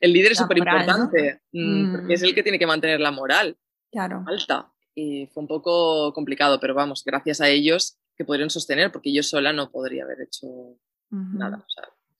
[0.00, 3.56] el líder es súper importante, mm, porque es el que tiene que mantener la moral
[3.90, 4.24] claro.
[4.26, 9.12] alta y fue un poco complicado, pero vamos, gracias a ellos que pudieron sostener, porque
[9.12, 10.78] yo sola no podría haber hecho
[11.10, 11.64] nada.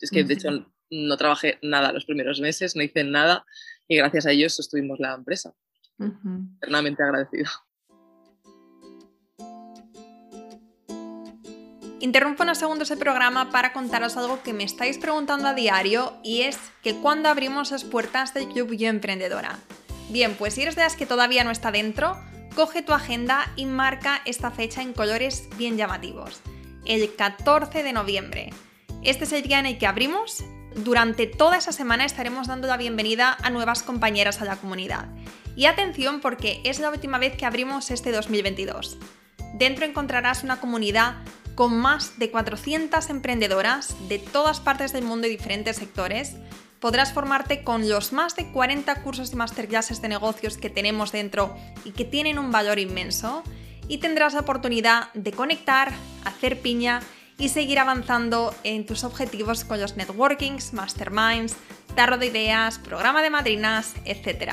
[0.01, 0.51] es que de hecho
[0.91, 3.45] no trabajé nada los primeros meses, no hice nada
[3.89, 5.55] y gracias a ellos sostuvimos la empresa.
[6.59, 7.51] Eternamente agradecido.
[12.01, 16.43] Interrumpo unos segundos el programa para contaros algo que me estáis preguntando a diario y
[16.43, 19.59] es que cuando abrimos las puertas del Club Yo Emprendedora.
[20.11, 22.19] Bien, pues si eres de las que todavía no está dentro,
[22.55, 26.41] coge tu agenda y marca esta fecha en colores bien llamativos,
[26.87, 28.51] el 14 de noviembre.
[29.03, 30.45] Este es el día en el que abrimos.
[30.77, 35.09] Durante toda esa semana estaremos dando la bienvenida a nuevas compañeras a la comunidad.
[35.57, 38.99] Y atención porque es la última vez que abrimos este 2022.
[39.55, 41.17] Dentro encontrarás una comunidad
[41.55, 46.37] con más de 400 emprendedoras de todas partes del mundo y diferentes sectores,
[46.85, 51.57] podrás formarte con los más de 40 cursos y masterclasses de negocios que tenemos dentro
[51.83, 53.43] y que tienen un valor inmenso,
[53.89, 55.95] y tendrás la oportunidad de conectar,
[56.27, 57.01] hacer piña
[57.39, 61.57] y seguir avanzando en tus objetivos con los networkings, masterminds,
[61.95, 64.53] tarro de ideas, programa de madrinas, etc.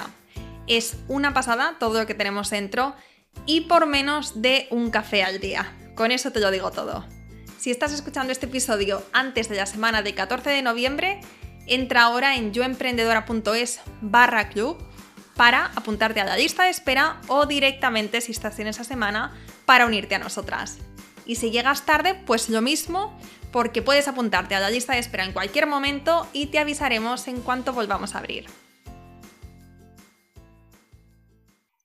[0.67, 2.96] Es una pasada todo lo que tenemos dentro
[3.46, 5.76] y por menos de un café al día.
[5.96, 7.06] Con eso te lo digo todo.
[7.58, 11.20] Si estás escuchando este episodio antes de la semana del 14 de noviembre,
[11.67, 14.78] entra ahora en yoemprendedora.es barra club
[15.36, 19.34] para apuntarte a la lista de espera o directamente si estás en esa semana
[19.65, 20.78] para unirte a nosotras.
[21.26, 23.17] Y si llegas tarde, pues lo mismo,
[23.52, 27.41] porque puedes apuntarte a la lista de espera en cualquier momento y te avisaremos en
[27.41, 28.45] cuanto volvamos a abrir.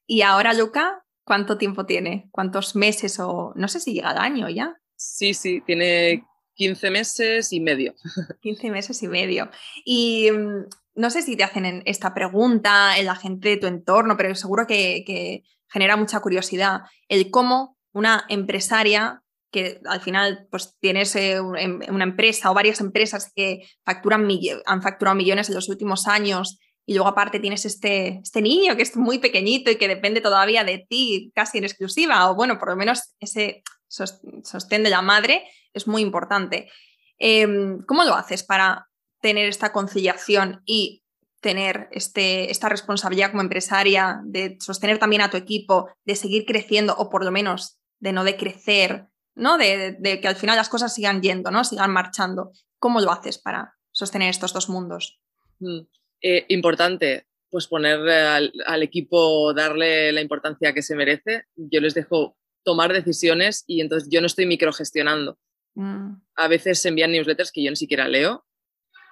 [0.07, 2.29] Y ahora, Luca, ¿cuánto tiempo tiene?
[2.31, 4.77] ¿Cuántos meses o no sé si llega al año ya?
[4.97, 6.25] Sí, sí, tiene
[6.57, 7.95] 15 meses y medio.
[8.43, 9.51] 15 meses y medio.
[9.85, 10.65] Y mm,
[10.97, 15.45] no sé si te hacen esta pregunta la gente de tu entorno, pero seguro que,
[15.69, 22.05] genera mucha curiosidad el cómo una empresaria que al final pues tienes eh, em, una
[22.05, 24.29] empresa o varias empresas que facturan
[24.65, 28.83] han facturado millones en los últimos años y luego aparte tienes este, este niño que
[28.83, 32.71] es muy pequeñito y que depende todavía de ti casi en exclusiva o bueno, por
[32.71, 36.71] lo menos ese sostén de la madre es muy importante.
[37.19, 38.89] Em, ¿Cómo lo haces para
[39.21, 41.03] tener esta conciliación y
[41.41, 46.95] tener este, esta responsabilidad como empresaria, de sostener también a tu equipo, de seguir creciendo
[46.97, 49.59] o por lo menos de no decrecer, ¿no?
[49.59, 51.65] De, que al final las cosas sigan yendo, ¿no?
[51.65, 52.53] sigan marchando.
[52.79, 55.21] ¿Cómo lo haces para sostener estos dos mundos?
[55.61, 55.81] Mm,
[56.23, 61.45] eh, importante, pues poner al, al, equipo, darle la importancia que se merece.
[61.55, 65.39] Yo les dejo tomar decisiones y entonces yo no estoy microgestionando.
[65.75, 66.17] Mm.
[66.35, 68.45] A veces se envían newsletters que yo ni siquiera leo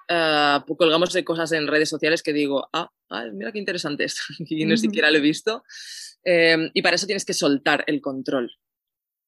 [0.09, 4.21] uh, colgamos de cosas en redes sociales que digo, ah, ah mira qué interesante esto,
[4.39, 5.63] y no siquiera lo he visto.
[6.23, 8.51] Em, y para eso tienes que soltar el control.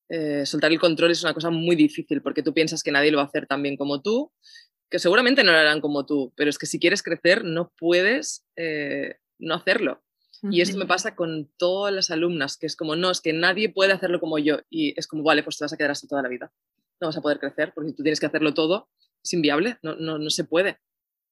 [0.09, 3.17] Eh, soltar el control es una cosa muy difícil porque tú piensas que nadie lo
[3.17, 4.31] va a hacer tan bien como tú,
[4.89, 8.45] que seguramente no lo harán como tú, pero es que si quieres crecer no puedes
[8.55, 10.01] eh, no hacerlo.
[10.43, 13.69] Y esto me pasa con todas las alumnas, que es como, no, es que nadie
[13.69, 14.59] puede hacerlo como yo.
[14.69, 16.51] Y es como, vale, pues te vas a quedar así toda la vida.
[16.99, 18.89] No vas a poder crecer porque si tú tienes que hacerlo todo,
[19.23, 20.79] es inviable, no, no, no se puede.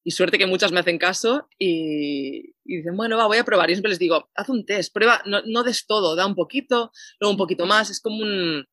[0.03, 3.69] Y suerte que muchas me hacen caso y, dicen, bueno, va, voy a probar.
[3.69, 6.91] Y siempre les digo, haz un test, prueba, no, no des todo, da un poquito,
[7.19, 7.89] luego un poquito más.
[7.89, 8.65] Es como un,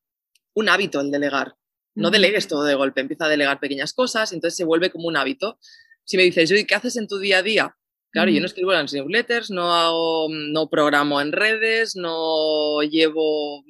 [0.54, 1.56] un hábito el delegar.
[1.94, 5.08] No delegues todo de golpe, empieza a delegar pequeñas cosas, y entonces se vuelve como
[5.08, 5.58] un hábito.
[6.04, 7.76] Si me dices, ¿y qué haces en tu día a día?
[8.12, 13.64] Claro, yo no escribo las newsletters, no, hago, no programo en redes, no llevo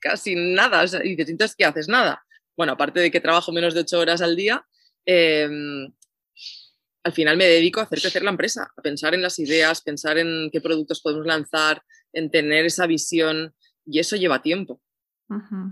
[0.00, 0.84] casi nada.
[1.02, 1.88] y dices, entonces, ¿qué haces?
[1.88, 2.24] Nada.
[2.56, 4.64] Bueno, aparte de que trabajo menos de ocho horas al día,
[5.04, 5.92] em,
[7.02, 10.16] al final me dedico a hacer crecer la empresa, a pensar en las ideas, pensar
[10.18, 13.52] en qué productos podemos lanzar, en tener esa visión,
[13.84, 14.80] y eso lleva tiempo.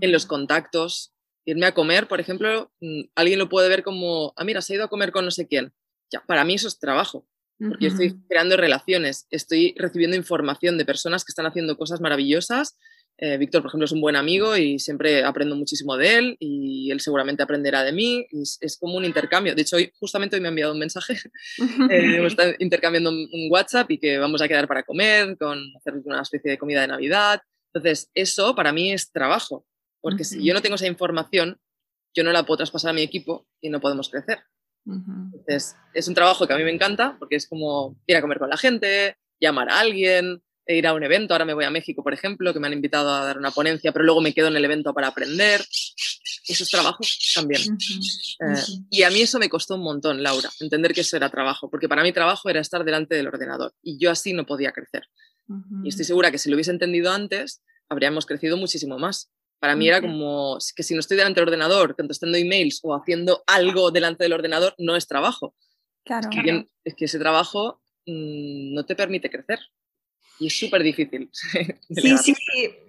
[0.01, 1.13] En los contactos,
[1.45, 4.75] irme a comer, por ejemplo, mm, alguien lo puede ver como, ah, mira, se ha
[4.75, 5.73] ido a comer con no sé quién.
[6.11, 7.25] Ya, para mí eso es trabajo
[7.59, 12.77] porque estoy creando relaciones, estoy recibiendo información de personas que están haciendo cosas maravillosas.
[13.19, 16.91] Eh, Víctor, por ejemplo, es un buen amigo y siempre aprendo muchísimo de él y
[16.91, 18.27] él seguramente aprenderá de mí.
[18.31, 19.55] Es, como un intercambio.
[19.55, 21.17] De hecho, hoy, justamente hoy me ha enviado un mensaje.
[21.91, 26.21] eh, está intercambiando un, WhatsApp y que vamos a quedar para comer, con hacer una
[26.21, 27.41] especie de comida de Navidad.
[27.73, 29.65] Entonces, eso para mí es trabajo,
[30.01, 31.57] porque si yo no tengo esa información,
[32.13, 34.39] yo no la puedo traspasar a mi equipo y no podemos crecer.
[34.87, 38.39] Entonces, es un trabajo que a mí me encanta porque es como ir a comer
[38.39, 41.33] con la gente, llamar a alguien, e ir a un evento.
[41.33, 43.91] Ahora me voy a México, por ejemplo, que me han invitado a dar una ponencia,
[43.91, 45.61] pero luego me quedo en el evento para aprender.
[46.47, 47.61] Eso es trabajo también.
[48.39, 51.69] Eh, y a mí eso me costó un montón, Laura, entender que eso era trabajo,
[51.69, 55.03] porque para mí trabajo era estar delante del ordenador y yo así no podía crecer.
[55.83, 59.31] Y estoy segura que si lo hubiese entendido antes, habríamos crecido muchísimo más.
[59.59, 63.43] Para mí era como que si no estoy delante del ordenador, contestando emails o haciendo
[63.47, 65.55] algo delante del ordenador, no es trabajo.
[66.05, 66.29] Claro.
[66.83, 69.59] Es que, ese trabajo mm, no te permite crecer.
[70.39, 71.29] Y es súper difícil.
[71.89, 72.35] Sí, sí,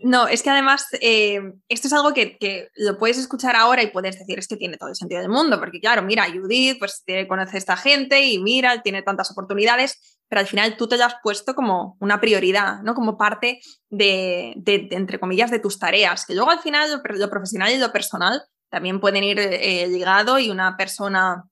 [0.02, 4.18] No, es que además eh, esto es algo que, lo puedes escuchar ahora y puedes
[4.18, 7.56] decir, es que tiene todo el sentido del mundo, porque claro, mira, Judith, pues conoce
[7.56, 11.16] a esta gente y mira, tiene tantas oportunidades, pero al final tú te lo has
[11.22, 12.94] puesto como una prioridad, ¿no?
[12.94, 17.78] Como parte de, entre comillas, de tus tareas, que luego al final lo, profesional y
[17.78, 21.44] lo personal también pueden ir eh, ligado y una persona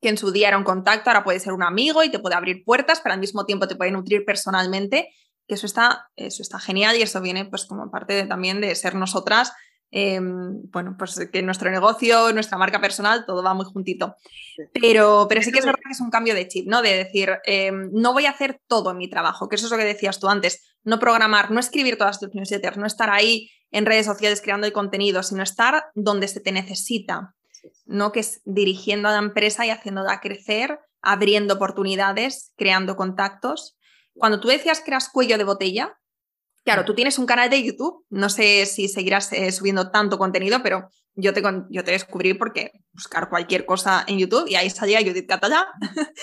[0.00, 2.36] que en su día era un contacto, ahora puede ser un amigo y te puede
[2.36, 5.08] abrir puertas, pero al mismo tiempo te puede nutrir personalmente,
[5.48, 8.94] que eso está, eso está genial y eso viene pues como parte también de ser
[8.94, 9.52] nosotras
[9.90, 14.16] Em, bueno, pues que nuestro negocio, nuestra marca personal, todo va muy juntito.
[14.74, 16.82] Pero, pero sí que es verdad que es un cambio de chip, ¿no?
[16.82, 19.78] De decir, em, no voy a hacer todo en mi trabajo, que eso es lo
[19.78, 23.86] que decías tú antes, no programar, no escribir todas tus newsletters, no estar ahí en
[23.86, 27.34] redes sociales creando el contenido, sino estar donde se te necesita,
[27.86, 28.12] ¿no?
[28.12, 33.78] Que es dirigiendo a la empresa y haciéndola crecer, abriendo oportunidades, creando contactos.
[34.14, 35.98] Cuando tú decías que eras cuello de botella,
[36.68, 40.62] Claro, tú tienes un canal de YouTube, no sé si seguirás eh, subiendo tanto contenido,
[40.62, 45.00] pero yo te, yo te descubrí porque buscar cualquier cosa en YouTube y ahí salía
[45.00, 45.66] Judith Catalá.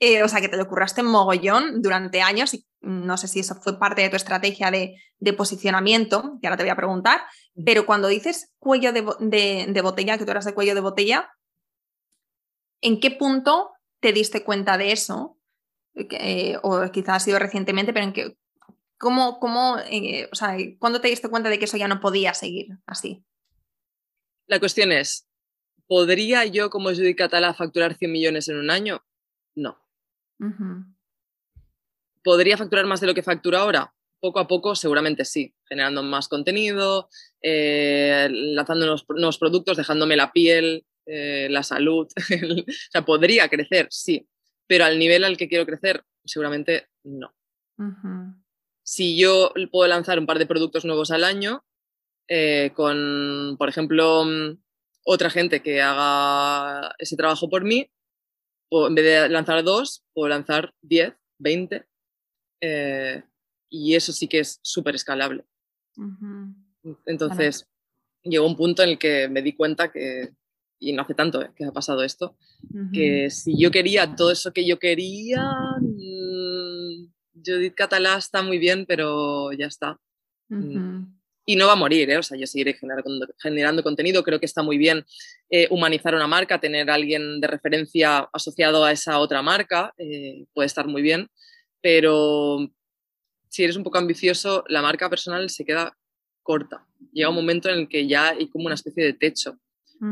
[0.00, 3.56] Eh, o sea, que te lo curraste mogollón durante años y no sé si eso
[3.56, 4.94] fue parte de tu estrategia de,
[5.32, 7.22] posicionamiento, que ahora te voy a preguntar,
[7.66, 9.00] pero cuando dices cuello de,
[9.82, 11.28] botella, que tú eras de cuello de botella,
[12.80, 15.36] ¿en qué punto te diste cuenta de eso?
[15.96, 18.36] Eh, o quizás ha sido recientemente, pero en qué,
[18.98, 22.34] ¿Cómo, cómo eh, o sea, cuándo te diste cuenta de que eso ya no podía
[22.34, 23.24] seguir así?
[24.48, 25.28] La cuestión es,
[25.86, 29.04] ¿podría yo como Judy Catala facturar 100 millones en un año?
[29.54, 29.84] No.
[32.24, 33.94] ¿Podría facturar más de lo que factura ahora?
[34.20, 37.08] Poco a poco seguramente sí, generando más contenido,
[37.40, 42.08] eh, lanzando nuevos, productos, dejándome la piel, eh, la salud.
[42.16, 44.28] o sea, podría crecer, sí,
[44.66, 47.32] pero al nivel al que quiero crecer, seguramente no
[48.88, 51.62] si yo puedo lanzar un par de productos nuevos al año
[52.26, 54.58] eh, con, por ejemplo, mm,
[55.04, 57.90] otra gente que haga ese trabajo por mí,
[58.70, 61.86] o en vez de lanzar dos, puedo lanzar 10, 20,
[62.62, 63.22] eh,
[63.68, 65.44] y eso sí que es súper escalable.
[67.04, 67.68] Entonces,
[68.22, 70.30] llegó un punto en el que me di cuenta que,
[70.78, 72.38] y no hace tanto eh, que ha pasado esto,
[72.94, 75.44] que si yo quería todo eso que yo quería,
[77.34, 79.98] Judith Catalá está muy bien, pero ya está.
[80.50, 81.04] Mm.
[81.44, 82.16] y no va a morir, ¿eh?
[82.16, 85.04] o sea, yo seguiré generando, contenido, creo que está muy bien
[85.50, 90.46] eh, humanizar una marca, tener a alguien de referencia asociado a esa otra marca, eh,
[90.54, 91.28] puede estar muy bien,
[91.82, 92.70] pero
[93.48, 95.96] si eres un poco ambicioso, la marca personal se queda
[96.42, 96.86] corta.
[97.12, 99.58] Llega un momento en el que ya hay como una especie de techo.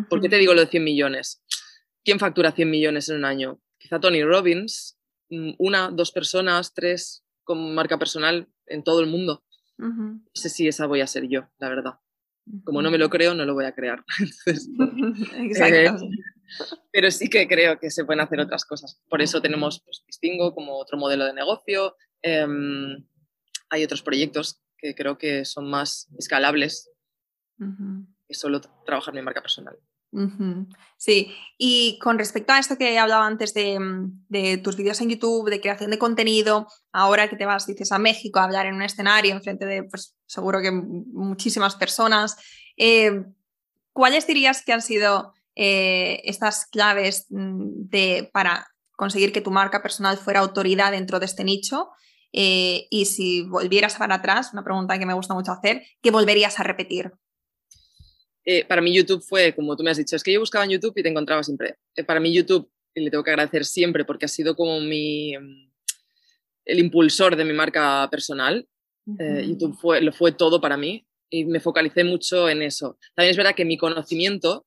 [0.08, 1.42] ¿Por qué te digo lo de 100 millones?
[2.04, 3.60] ¿Quién factura 100 millones en un año?
[3.78, 4.95] Quizá Tony Robbins, mm,
[5.58, 9.44] una, dos personas, tres con marca personal en todo el mundo.
[9.78, 11.94] No sé si esa voy a ser yo, la verdad.
[12.64, 14.04] Como no me lo creo, no lo voy a crear.
[14.46, 16.06] Exacto.
[16.48, 19.00] Eh, pero sí que creo que se pueden hacer otras cosas.
[19.08, 21.96] Por eso tenemos pues, Distingo como otro modelo de negocio.
[22.22, 23.04] Em,
[23.68, 26.88] hay otros proyectos que creo que son más escalables
[27.58, 29.76] que solo trabajar mi marca personal.
[30.96, 35.60] Sí, y con respecto a esto que hablaba antes de, tus vídeos en YouTube, de
[35.60, 39.32] creación de contenido, ahora que te vas, dices, a México a hablar en un escenario
[39.32, 42.36] en frente de, pues seguro que muchísimas personas,
[42.76, 43.24] eh,
[43.92, 49.82] ¿cuáles dirías que han sido eh, estas claves mm, de, para conseguir que tu marca
[49.82, 51.90] personal fuera autoridad dentro de este nicho?
[52.32, 56.58] Eh, y si volvieras para atrás, una pregunta que me gusta mucho hacer, ¿qué volverías
[56.58, 57.12] a repetir?
[58.48, 60.70] Eh, para mí YouTube fue, como tú me has dicho, es que yo buscaba en
[60.70, 61.74] YouTube y te encontraba siempre.
[61.96, 65.36] Eh, para mí YouTube, y le tengo que agradecer siempre porque ha sido como mi,
[65.36, 65.72] mm,
[66.66, 68.66] el impulsor de mi marca personal.
[69.18, 72.98] Eh, YouTube fue, lo fue todo para mí y me focalicé mucho en eso.
[73.14, 74.64] También es verdad que mi conocimiento,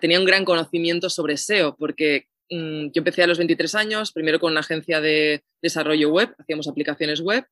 [0.00, 4.40] tenía un gran conocimiento sobre SEO porque mm, yo empecé a los 23 años, primero
[4.40, 7.44] con una agencia de desarrollo web, hacíamos aplicaciones web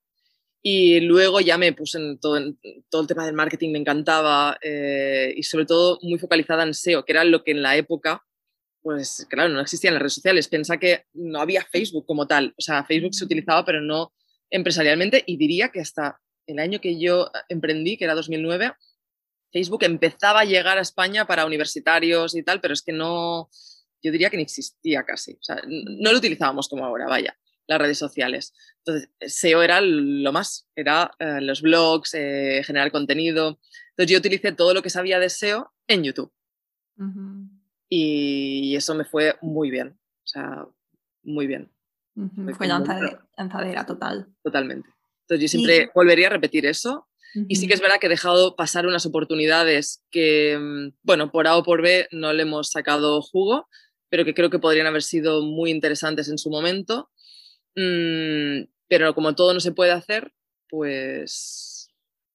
[0.63, 2.41] y luego ya me puse en todo,
[2.91, 7.05] todo el tema del marketing, me encantaba eh, y sobre todo muy focalizada en SEO,
[7.05, 8.25] que era lo que en la época,
[8.83, 10.49] pues claro, no existían las redes sociales.
[10.49, 12.55] Pensá que no había Facebook como tal.
[12.59, 14.13] O sea, Facebook se utilizaba, pero no
[14.51, 18.73] empresarialmente y diría que hasta el año que yo emprendí, que era 2009,
[19.53, 23.49] Facebook empezaba a llegar a España para universitarios y tal, pero es que no,
[24.03, 25.35] yo diría que ni existía casi.
[25.35, 27.37] O sea, no lo utilizábamos como ahora, vaya
[27.69, 28.55] las redes sociales.
[28.79, 33.61] Entonces, SEO era lo más, era eh, los blogs, eh, generar contenido.
[33.91, 36.33] Entonces, yo utilicé todo lo que sabía de SEO en YouTube.
[37.89, 40.67] y, eso me fue muy bien, o sea,
[41.23, 41.71] muy bien.
[42.57, 44.27] Fue lanzadera, total.
[44.43, 44.89] Totalmente.
[45.23, 47.07] Entonces, yo siempre volvería a repetir eso.
[47.47, 51.47] Y sí que es verdad que he dejado pasar unas oportunidades que, mm, bueno, por
[51.47, 53.69] A o por B no le hemos sacado jugo,
[54.09, 57.11] pero que creo que podrían haber sido muy interesantes en su momento
[57.79, 60.33] Mm, pero como todo no se puede hacer,
[60.69, 61.89] pues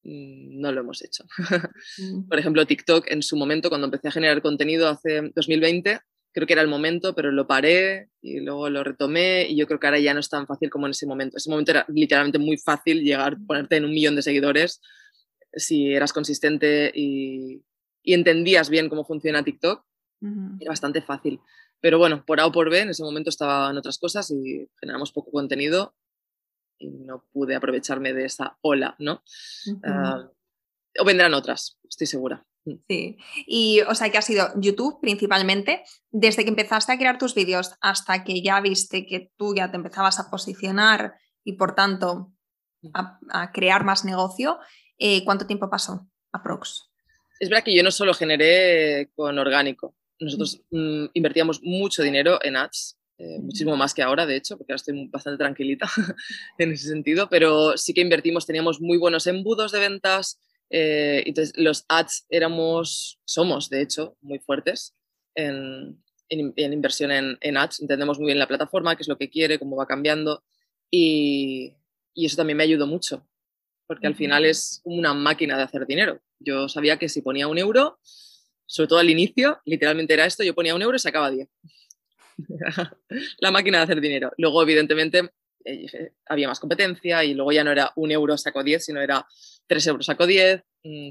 [0.04, 1.26] mm, no lo hemos hecho.
[1.98, 2.28] Mm.
[2.28, 6.00] Por ejemplo, TikTok en su momento, cuando empecé a generar contenido hace 2020,
[6.32, 9.80] creo que era el momento, pero lo paré y luego lo retomé y yo creo
[9.80, 11.38] que ahora ya no es tan fácil como en ese momento.
[11.38, 14.82] Ese momento era literalmente muy fácil llegar, ponerte en un millón de seguidores
[15.54, 17.64] si eras consistente y,
[18.04, 19.86] entendías bien cómo funciona TikTok.
[20.60, 21.40] Era bastante fácil.
[21.84, 24.70] Pero bueno, por A o por B, en ese momento estaba en otras cosas y
[24.80, 25.94] generamos poco contenido
[26.78, 29.22] y no pude aprovecharme de esa ola, ¿no?
[29.84, 30.30] Ah,
[30.98, 32.46] o vendrán otras, estoy segura.
[32.64, 32.76] Mm.
[32.88, 37.36] Sí, y o sea que ha sido YouTube principalmente, desde que empezaste a crear tus
[37.36, 42.32] vídeos hasta que ya viste que tú ya te empezabas a posicionar y por tanto
[42.82, 42.92] mm.
[43.30, 44.58] a, crear más negocio,
[45.00, 46.08] eh, ¿cuánto tiempo pasó?
[46.32, 46.90] Aprox.
[47.42, 49.94] Es verdad que yo no solo generé con orgánico,
[50.24, 54.74] nosotros mm, invertíamos mucho dinero en ads, eh, muchísimo más que ahora, de hecho, porque
[54.74, 55.88] ahora estoy bastante tranquilita
[56.58, 61.54] en ese sentido, pero sí que invertimos, teníamos muy buenos embudos de ventas, eh, entonces
[61.56, 64.96] los ads éramos, somos de hecho, muy fuertes
[65.36, 69.30] en, en, inversión en, en, ads, entendemos muy bien la plataforma, qué es lo que
[69.30, 70.44] quiere, cómo va cambiando
[70.90, 71.76] y,
[72.14, 73.28] y eso también me ayudó mucho,
[73.88, 76.22] porque al final es una máquina de hacer dinero.
[76.40, 78.00] Yo sabía que si ponía un euro,
[78.66, 81.48] sobre todo al inicio, literalmente era esto, yo ponía un euro y sacaba 10.
[83.40, 84.32] la máquina de hacer dinero.
[84.38, 85.32] Luego, evidentemente,
[85.66, 89.26] eh, había más competencia y luego ya no era un euro saco 10, sino era
[89.68, 90.64] 3 euros saco 10,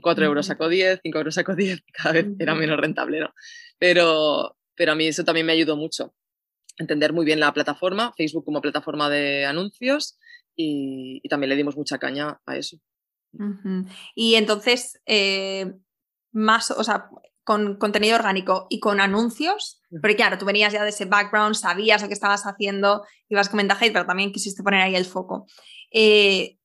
[0.02, 3.34] 4 euros saco 10, 5 euros saco 10, cada vez era menos rentable, ¿no?
[3.78, 6.14] Pero, pero a mí eso también me ayudó mucho.
[6.78, 10.18] Entender muy bien la plataforma, Facebook como plataforma de anuncios
[10.56, 12.78] y, también le dimos mucha caña a eso.
[14.14, 15.72] Y entonces, eh,
[16.32, 17.08] más, o sea,
[17.44, 22.02] con contenido orgánico y con anuncios, porque claro, tú venías ya de ese background, sabías
[22.02, 25.46] lo que estabas haciendo, ibas con ventaja, pero también quisiste poner ahí el foco.
[25.90, 26.58] Eh,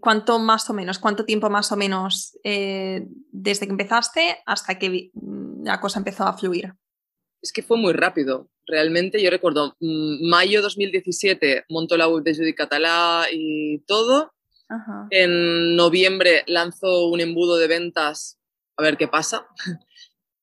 [0.00, 5.10] ¿Cuánto más o menos, cuánto tiempo más o menos eh, desde que empezaste hasta que
[5.12, 6.74] mm, la cosa empezó a fluir?
[7.42, 8.48] Es que fue muy rápido.
[8.66, 14.32] Realmente yo recuerdo, mm, mayo 2017 montó la web de Judy Catalá y todo.
[15.10, 18.40] En noviembre lanzo un embudo de ventas
[18.76, 19.46] a ver qué pasa.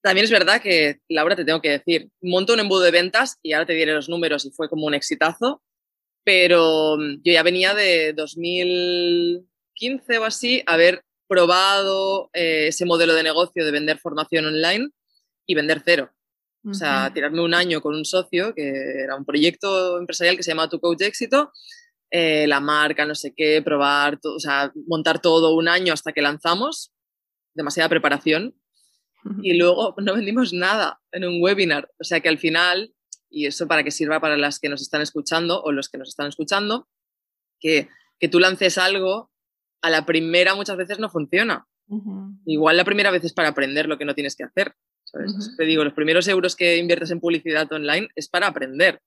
[0.02, 3.54] También es verdad que, Laura, te tengo que decir, monto un embudo de ventas y
[3.54, 5.62] ahora te diré los números y fue como un exitazo,
[6.26, 13.64] pero yo ya venía de 2015 o así haber probado eh, ese modelo de negocio
[13.64, 14.90] de vender formación online
[15.46, 16.12] y vender cero.
[16.70, 18.72] O sea, tirarme un año con un socio, que
[19.04, 21.52] era un proyecto empresarial que se llama Tu Coach Éxito,
[22.10, 26.22] eh, la marca, no sé qué, probar, o sea, montar todo un año hasta que
[26.22, 26.94] lanzamos,
[27.54, 28.56] demasiada preparación.
[29.42, 31.90] Y luego no vendimos nada en un webinar.
[32.00, 32.94] O sea que al final,
[33.30, 36.10] y eso para que sirva para las que nos están escuchando o los que nos
[36.10, 36.88] están escuchando,
[37.60, 37.90] que,
[38.20, 39.32] que tú lances algo,
[39.82, 41.68] a la primera muchas veces no funciona.
[42.46, 44.74] Igual la primera vez es para aprender lo que no tienes que hacer.
[45.58, 49.02] Te digo, los primeros euros que inviertes en publicidad online es para aprender.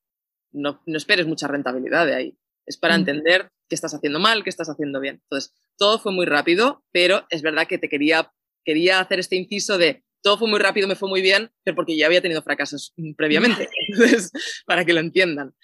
[0.53, 2.39] No, no esperes mucha rentabilidad de ahí.
[2.65, 5.21] Es para entender qué estás haciendo mal, qué estás haciendo bien.
[5.23, 8.33] Entonces, todo fue muy rápido, pero es verdad que te quería,
[8.65, 11.97] quería hacer este inciso de todo fue muy rápido, me fue muy bien, pero porque
[11.97, 13.69] ya había tenido fracasos previamente.
[13.89, 14.33] Entonces,
[14.67, 15.55] para que lo entiendan.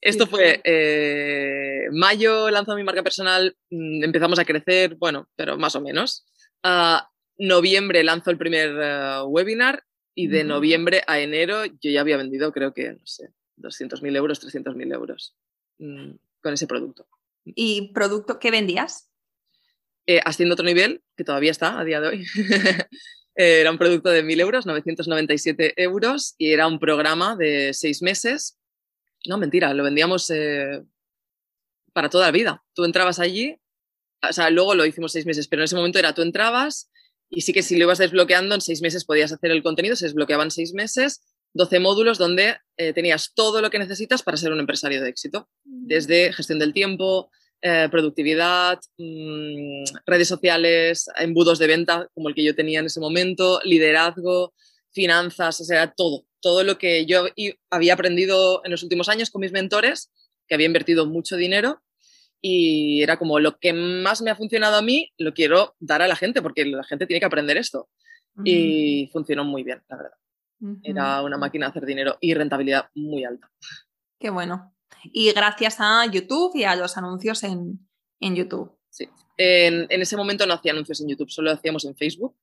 [0.00, 5.74] Esto fue eh, mayo, lanzo mi marca personal, mm, empezamos a crecer, bueno, pero más
[5.74, 6.24] o menos.
[6.62, 9.82] Ah, noviembre lanzo el primer eh, webinar
[10.14, 14.40] y de noviembre a enero yo ya había vendido, creo que, no sé, 200.000 euros,
[14.40, 15.34] 300.000 euros
[15.78, 16.10] mm,
[16.40, 17.08] con ese producto.
[17.44, 19.10] ¿Y producto qué vendías?
[20.06, 22.24] Eh, Haciendo otro nivel, que todavía está a día de hoy.
[23.36, 28.00] Eh, era un producto de 1.000 euros, 997 euros, y era un programa de seis
[28.00, 28.60] meses.
[29.26, 30.30] No, mentira, lo vendíamos
[31.92, 32.62] para toda la vida.
[32.74, 33.56] Tú entrabas allí,
[34.22, 36.90] o sea, luego lo hicimos seis meses, pero en ese momento era tú entrabas,
[37.30, 40.06] y sí que si lo ibas desbloqueando, en seis meses podías hacer el contenido, se
[40.06, 41.22] desbloqueaban seis meses,
[41.54, 45.48] 12 módulos donde eh, tenías todo lo que necesitas para ser un empresario de éxito,
[45.64, 45.86] mm.
[45.86, 47.30] desde gestión del tiempo,
[47.62, 53.00] eh, productividad, mm, redes sociales, embudos de venta como el que yo tenía en ese
[53.00, 54.54] momento, liderazgo,
[54.92, 57.26] finanzas, o sea, todo, todo lo que yo
[57.70, 60.10] había aprendido en los últimos años con mis mentores,
[60.46, 61.82] que había invertido mucho dinero
[62.46, 66.06] y era como lo que más me ha funcionado a mí, lo quiero dar a
[66.06, 67.88] la gente porque la gente tiene que aprender esto.
[68.44, 70.18] Y funcionó muy bien, la verdad.
[70.82, 73.50] Era una máquina de hacer dinero y rentabilidad muy alta.
[74.18, 74.73] Qué bueno.
[75.04, 77.86] Y gracias a YouTube y a los anuncios en,
[78.20, 78.72] en YouTube.
[78.90, 79.08] Sí.
[79.36, 82.36] En, en, ese momento no hacía anuncios en YouTube, solo hacíamos en Facebook.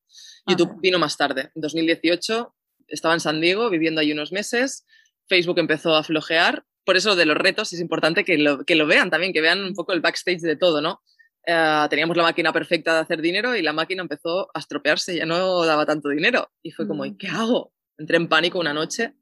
[0.45, 1.51] YouTube vino más tarde.
[1.55, 2.53] En 2018
[2.87, 4.85] estaba en San Diego viviendo ahí unos meses.
[5.27, 8.87] Facebook empezó a flojear por eso de los retos es importante que lo, que lo
[8.87, 11.01] vean también, que vean un poco el backstage de todo, ¿no?
[11.45, 15.25] Eh, teníamos la máquina perfecta de hacer dinero y la máquina empezó a estropearse, ya
[15.25, 16.51] no daba tanto dinero.
[16.61, 17.73] Y fue como, ¿y qué hago?
[17.97, 19.13] Entré en pánico una noche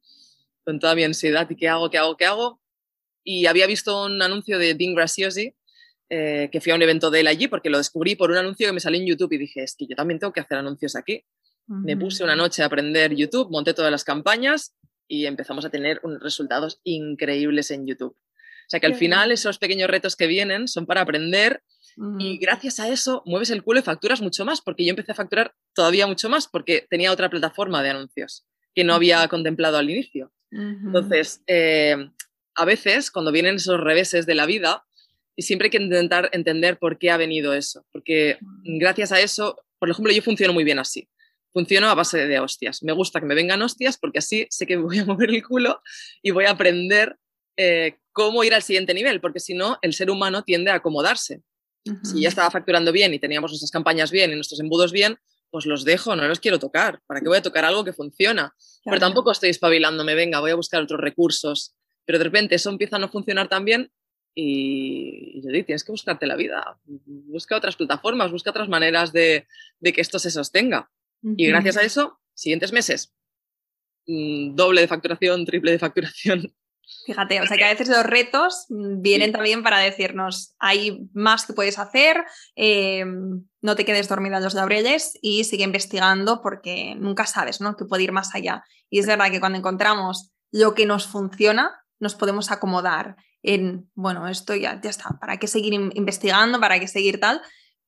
[0.63, 2.61] con toda mi ansiedad, ¿y qué hago, qué hago, qué hago?
[3.31, 5.53] Y había visto un anuncio de Dean Graciosi,
[6.09, 8.65] eh, que fui a un evento de él allí porque lo descubrí por un anuncio
[8.65, 10.95] que me salió en YouTube y dije, es que yo también tengo que hacer anuncios
[10.95, 11.23] aquí.
[11.67, 14.73] Me puse una noche a aprender YouTube, monté todas las campañas
[15.07, 18.17] y empezamos a tener unos resultados increíbles en YouTube.
[18.17, 21.61] O sea que al final esos pequeños retos que vienen son para aprender
[22.17, 25.15] y gracias a eso mueves el culo y facturas mucho más, porque yo empecé a
[25.15, 29.91] facturar todavía mucho más porque tenía otra plataforma de anuncios que no había contemplado al
[29.91, 30.31] inicio.
[30.51, 32.09] Entonces, eh,
[32.59, 34.85] a veces cuando vienen esos reveses de la vida,
[35.35, 39.63] y siempre hay que intentar entender por qué ha venido eso, porque gracias a eso,
[39.79, 41.07] por ejemplo, yo funciono muy bien así
[41.51, 42.83] funciono a base de hostias.
[42.83, 45.81] Me gusta que me vengan hostias porque así sé que voy a mover el culo
[46.21, 47.17] y voy a aprender
[47.57, 51.41] eh, cómo ir al siguiente nivel, porque si no, el ser humano tiende a acomodarse.
[52.03, 55.17] Si ya estaba facturando bien y teníamos nuestras campañas bien y nuestros embudos bien,
[55.49, 57.01] pues los dejo, no los quiero tocar.
[57.07, 58.53] ¿Para qué voy a tocar algo que funciona?
[58.83, 61.73] Pero tampoco estoy espabilándome, venga, voy a buscar otros recursos.
[62.09, 63.91] Pero de repente eso empieza a no funcionar tan bien
[64.33, 66.79] y, yo digo, tienes que buscarte la vida.
[66.83, 69.45] Busca otras plataformas, busca otras maneras de
[69.79, 70.89] que esto se sostenga.
[71.21, 73.13] Y gracias a eso, siguientes meses,
[74.07, 76.51] mm, doble de facturación, triple de facturación.
[77.05, 81.45] Fíjate, o sea que a veces los retos mm, vienen también para decirnos, hay más
[81.45, 82.23] que puedes hacer,
[82.55, 83.05] eh,
[83.61, 87.77] no te quedes dormida en los laureles y sigue investigando porque nunca sabes, ¿no?
[87.77, 88.63] Que puede ir más allá.
[88.89, 94.27] Y es verdad que cuando encontramos lo que nos funciona, nos podemos acomodar en, bueno,
[94.27, 96.59] esto ya, ya está, ¿para qué seguir investigando?
[96.59, 97.41] ¿Para qué seguir tal?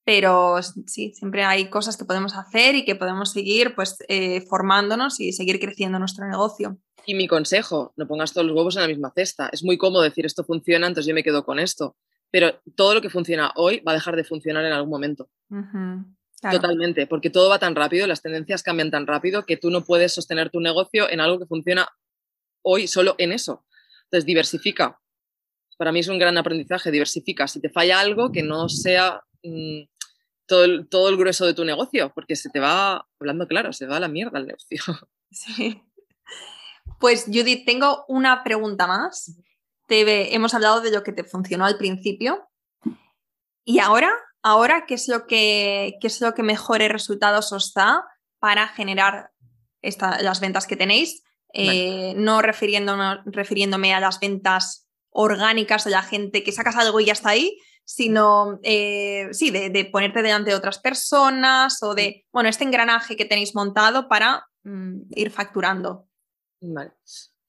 [0.03, 0.57] pero
[0.88, 5.32] sí, siempre hay cosas que podemos hacer y que podemos seguir pues eh, formándonos y
[5.32, 6.78] seguir creciendo nuestro negocio.
[7.05, 9.49] Y mi consejo, no pongas todos los huevos en la misma cesta.
[9.51, 11.95] Es muy cómodo decir esto funciona, entonces yo me quedo con esto.
[12.32, 15.30] Pero todo lo que funciona hoy va a dejar de funcionar en algún momento.
[16.41, 20.14] Totalmente, porque todo va tan rápido, las tendencias cambian tan rápido que tú no puedes
[20.14, 21.88] sostener tu negocio en algo que funciona
[22.64, 23.66] hoy solo en eso.
[24.12, 24.99] Entonces, diversifica.
[25.78, 27.47] Para mí es un gran aprendizaje, diversifica.
[27.47, 29.84] Si te falla algo, que no sea mm,
[30.45, 33.88] todo, el, todo el grueso de tu negocio, porque se te va, hablando claro, se
[33.88, 34.82] va a la mierda el negocio.
[35.34, 35.82] Sí.
[36.99, 39.39] Pues Judith, tengo una pregunta más.
[39.88, 42.49] Te, hemos hablado de lo que te funcionó al principio.
[43.64, 44.12] ¿Y ahora?
[44.43, 48.03] ¿Ahora qué es lo que, qué es lo que mejores resultados os da
[48.39, 49.32] para generar
[49.82, 51.24] las ventas que tenéis?
[51.54, 57.06] Eh, no refiriéndome, refiriéndome a las ventas orgánicas de la gente que sacas algo y
[57.06, 62.49] ya está ahí, sino eh, sí, de, ponerte delante de otras personas o de, bueno,
[62.49, 66.08] este engranaje que tenéis montado para mm, ir facturando.
[66.62, 66.91] Vale.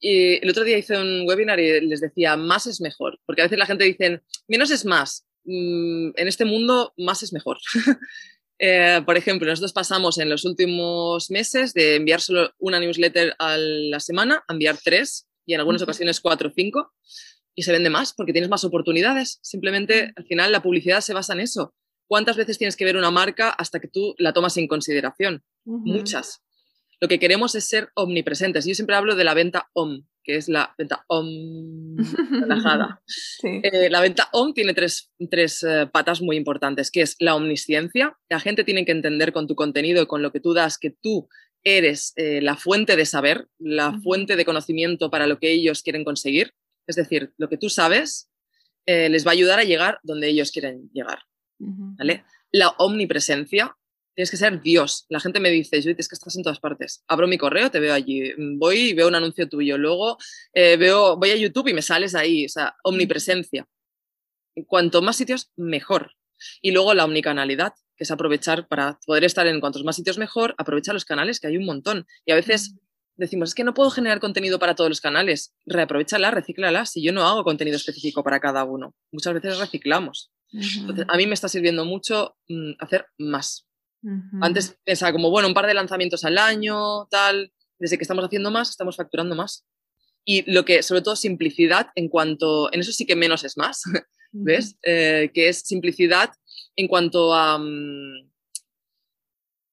[0.01, 3.45] Y el otro día hice un webinar y les decía, más es mejor, porque a
[3.45, 5.25] veces la gente dice, menos es más.
[5.45, 7.59] Mm, en este mundo, más es mejor.
[8.59, 13.57] Eh, por ejemplo, nosotros pasamos en los últimos meses de enviar solo una newsletter a
[13.57, 16.93] la semana a enviar tres y en algunas ocasiones cuatro o cinco
[17.55, 19.39] y se vende más porque tienes más oportunidades.
[19.43, 21.75] Simplemente al final la publicidad se basa en eso.
[22.07, 25.43] ¿Cuántas veces tienes que ver una marca hasta que tú la tomas en consideración?
[25.65, 26.43] Muchas.
[27.01, 28.65] Lo que queremos es ser omnipresentes.
[28.65, 31.97] Yo siempre hablo de la venta OM, que es la venta OM
[32.41, 33.01] relajada.
[33.45, 35.11] Eh, la venta OM tiene tres,
[35.62, 38.16] eh, patas muy importantes, que es la omnisciencia.
[38.29, 40.91] La gente tiene que entender con tu contenido y con lo que tú das que
[40.91, 41.29] tú
[41.64, 46.05] eres eh, la fuente de saber, la fuente de conocimiento para lo que ellos quieren
[46.05, 46.53] conseguir.
[46.87, 48.29] Es decir, lo que tú sabes
[48.87, 51.20] les va a ayudar a llegar donde ellos quieren llegar.
[51.59, 52.25] ¿vale?
[52.51, 53.77] La omnipresencia,
[54.15, 55.07] tienes que ser Dios.
[55.09, 57.03] La gente me dice, Judith, es que estás en todas partes.
[57.09, 58.33] Abro mi correo, te veo allí.
[58.57, 59.79] Voy y veo un anuncio tuyo.
[59.79, 60.19] Luego
[60.53, 62.47] eh, veo, voy a YouTube y me sales ahí.
[62.47, 63.67] O sea, omnipresencia.
[64.67, 66.13] Cuanto más sitios, mejor.
[66.61, 70.55] Y luego la omnicanalidad, que es aprovechar para poder estar en cuantos más sitios mejor,
[70.59, 72.07] aprovechar los canales, que hay un montón.
[72.27, 72.75] Y a veces
[73.17, 75.55] decimos, es que no puedo generar contenido para todos los canales.
[75.67, 76.85] Reaprovechala, recíclala.
[76.87, 80.33] Si yo no hago contenido específico para cada uno, muchas veces reciclamos.
[81.09, 83.67] a mí me está sirviendo mucho mm, hacer más.
[84.41, 87.53] Antes pensaba como, bueno, un par de lanzamientos al año, tal.
[87.79, 89.67] Desde que estamos haciendo más, estamos facturando más.
[90.25, 93.83] Y lo que, sobre todo, simplicidad en cuanto, en eso sí que menos es más,
[94.33, 94.77] ¿ves?
[94.83, 96.31] Eh, que es simplicidad
[96.77, 97.59] en cuanto a...
[97.59, 98.31] Mm,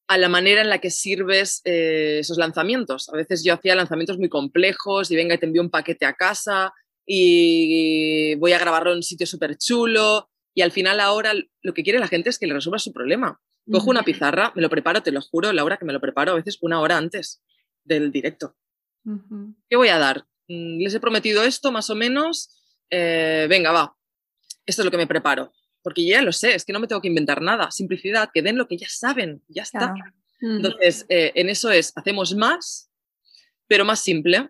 [0.09, 3.09] a la manera en la que sirves eh, esos lanzamientos.
[3.09, 6.13] A veces yo hacía lanzamientos muy complejos y venga y te envío un paquete a
[6.13, 6.73] casa
[7.05, 11.83] y voy a grabarlo en un sitio súper chulo y al final ahora lo que
[11.83, 13.39] quiere la gente es que le resuelva su problema.
[13.71, 16.35] Cojo una pizarra, me lo preparo, te lo juro, Laura, que me lo preparo a
[16.35, 17.43] veces una hora antes
[17.83, 18.55] del directo.
[19.69, 20.25] ¿Qué voy a dar?
[20.47, 22.59] Mm, les he prometido esto más o menos.
[22.89, 23.95] Eh, venga, va.
[24.65, 27.01] Esto es lo que me preparo porque ya lo sé, es que no me tengo
[27.01, 27.71] que inventar nada.
[27.71, 29.93] Simplicidad, que den lo que ya saben, ya está.
[30.41, 32.89] Entonces, eh, en eso es, hacemos más,
[33.67, 34.49] pero más simple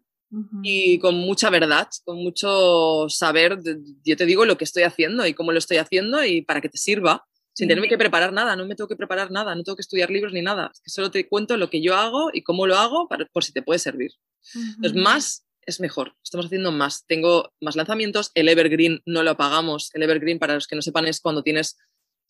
[0.62, 3.60] y con mucha verdad, con mucho saber,
[4.06, 6.70] yo te digo lo que estoy haciendo y cómo lo estoy haciendo y para que
[6.70, 9.76] te sirva, sin tenerme que preparar nada, no me tengo que preparar nada, no tengo
[9.76, 12.44] que estudiar libros ni nada, es que solo te cuento lo que yo hago y
[12.44, 14.12] cómo lo hago para, por si te puede servir.
[14.54, 17.06] Entonces, más es mejor, estamos haciendo más.
[17.06, 19.92] Tengo más lanzamientos, el Evergreen no lo apagamos.
[19.94, 21.78] El Evergreen, para los que no sepan, es cuando tienes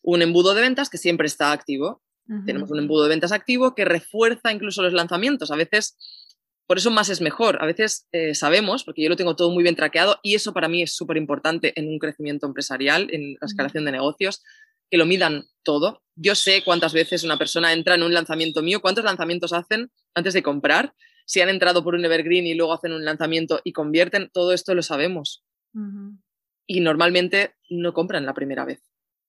[0.02, 2.02] un embudo de ventas que siempre está activo.
[2.46, 5.50] Tenemos un embudo de ventas activo que refuerza incluso los lanzamientos.
[5.50, 5.96] A veces,
[6.70, 7.60] por eso más es mejor.
[7.60, 10.68] A veces eh, sabemos, porque yo lo tengo todo muy bien traqueado y eso para
[10.68, 14.44] mí es súper importante en un crecimiento empresarial, en la escalación de negocios,
[14.88, 16.04] que lo midan todo.
[16.14, 20.32] Yo sé cuántas veces una persona entra en un lanzamiento mío, cuántos lanzamientos hacen antes
[20.32, 20.94] de comprar
[21.26, 24.72] si han entrado por un evergreen y luego hacen un lanzamiento y convierten, todo esto
[24.76, 25.42] lo sabemos.
[26.68, 28.80] Y normalmente no compran la primera vez.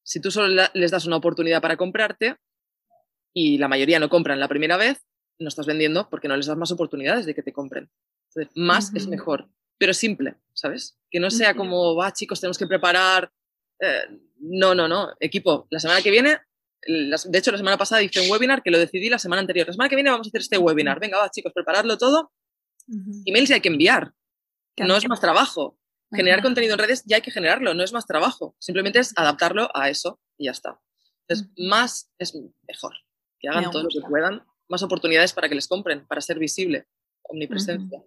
[0.04, 2.36] Si tú solo les das una oportunidad para comprarte
[3.34, 5.02] y la mayoría no compran la primera vez,
[5.42, 7.90] no estás vendiendo porque no les das más oportunidades de que te compren.
[8.56, 10.98] más es mejor, pero simple, ¿sabes?
[11.10, 13.32] Que no sea como, va, chicos, tenemos que preparar.
[13.80, 15.14] Eh, no, no, no.
[15.20, 16.40] Equipo, la semana que viene
[16.88, 19.68] de hecho, la semana pasada hice un webinar que lo decidí la semana anterior.
[19.68, 21.00] La semana que viene vamos a hacer este webinar.
[21.00, 22.32] Venga, va, chicos, preparadlo todo.
[23.26, 24.14] Emails hay que enviar.
[24.78, 25.78] No es más trabajo.
[26.14, 28.56] Generar contenido en redes ya hay que generarlo, no es más trabajo.
[28.60, 30.78] Simplemente es adaptarlo a eso y ya está.
[31.28, 32.36] Entonces, más es
[32.68, 32.94] mejor.
[33.40, 34.44] Que hagan todo lo que puedan.
[34.72, 36.88] Más oportunidades para que les compren, para ser visible.
[37.24, 38.02] Omnipresencia.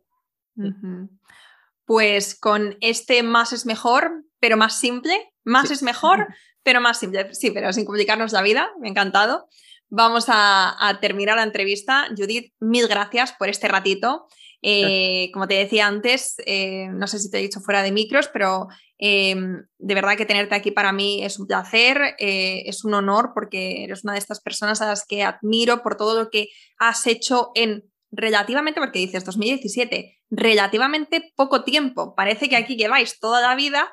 [1.84, 6.26] Pues con este más es mejor, pero más simple, más es mejor,
[6.62, 7.34] pero más simple.
[7.34, 9.46] Sí, pero sin complicarnos la vida, me ha encantado.
[9.90, 12.08] Vamos a, terminar la entrevista.
[12.16, 14.26] Judith, mil gracias por este ratito.
[14.62, 18.28] Eh, como te decía antes, eh, no sé si te he dicho fuera de micros,
[18.28, 18.68] pero
[19.06, 23.32] em, de verdad que tenerte aquí para mí es un placer, eh, es un honor
[23.34, 26.48] porque eres una de estas personas a las que admiro por todo lo que
[26.78, 32.14] has hecho en relativamente, porque dices 2017, relativamente poco tiempo.
[32.14, 33.92] Parece que aquí lleváis toda la vida,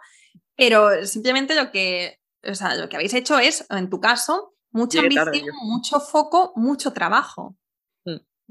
[0.56, 5.00] pero simplemente lo que o sea, lo que habéis hecho es, en tu caso, mucha
[5.00, 7.56] ambición, mucho foco, mucho trabajo.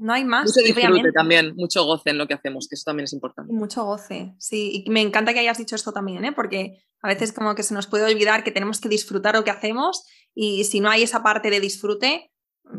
[0.01, 0.45] No hay más.
[0.45, 3.53] Mucho disfrute también, mucho goce en lo que hacemos, que eso también es importante.
[3.53, 4.83] Mucho goce, sí.
[4.83, 6.31] Y me encanta que hayas dicho esto también, ¿eh?
[6.31, 9.51] porque a veces como que se nos puede olvidar que tenemos que disfrutar lo que
[9.51, 12.31] hacemos y si no hay esa parte de disfrute,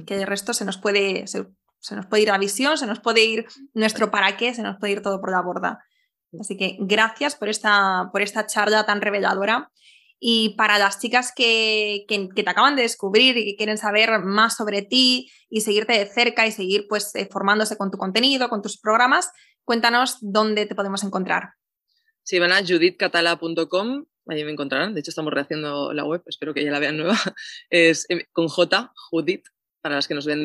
[0.05, 1.47] que el resto se nos puede, se,
[1.93, 4.95] nos puede ir a visión, se nos puede ir nuestro para qué, se nos puede
[4.95, 5.79] ir todo por la borda.
[6.41, 9.71] Así que gracias por esta, por esta charla tan reveladora.
[10.25, 14.57] Y para las chicas que, que, te acaban de descubrir y que quieren saber más
[14.57, 18.63] sobre ti y seguirte de cerca y seguir pues eh, formándose con tu contenido, con
[18.63, 19.33] tus programas,
[19.65, 21.55] cuéntanos dónde te podemos encontrar.
[22.23, 24.95] Sí, van a judithcatala.com, ahí me encontrarán.
[24.95, 27.19] De hecho, estamos rehaciendo la web, espero que ya la vean nueva.
[27.71, 29.47] Es eh, con J, Judith,
[29.81, 30.45] para las que nos ven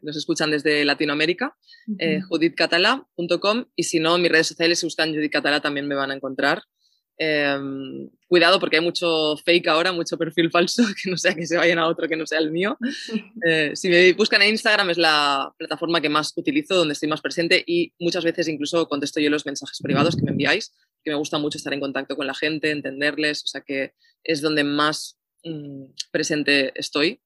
[0.00, 1.56] nos escuchan desde Latinoamérica,
[1.98, 5.96] eh, judithcatala.com y si no, en mis redes sociales, si buscan Judith Catala, también me
[5.96, 6.62] van a encontrar.
[7.18, 11.56] Em, cuidado porque hay mucho fake ahora, mucho perfil falso, que no sea que se
[11.56, 12.76] vayan a otro que no sea el mío.
[13.44, 17.20] Eh, si me buscan en Instagram es la plataforma que más utilizo, donde estoy más
[17.20, 21.16] presente y muchas veces incluso contesto yo los mensajes privados que me enviáis, que me
[21.16, 25.18] gusta mucho estar en contacto con la gente, entenderles, o sea que es donde más
[25.42, 27.20] mm, presente estoy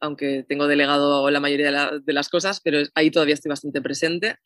[0.00, 4.36] aunque tengo delegado la mayoría de, las cosas, pero ahí todavía estoy bastante presente.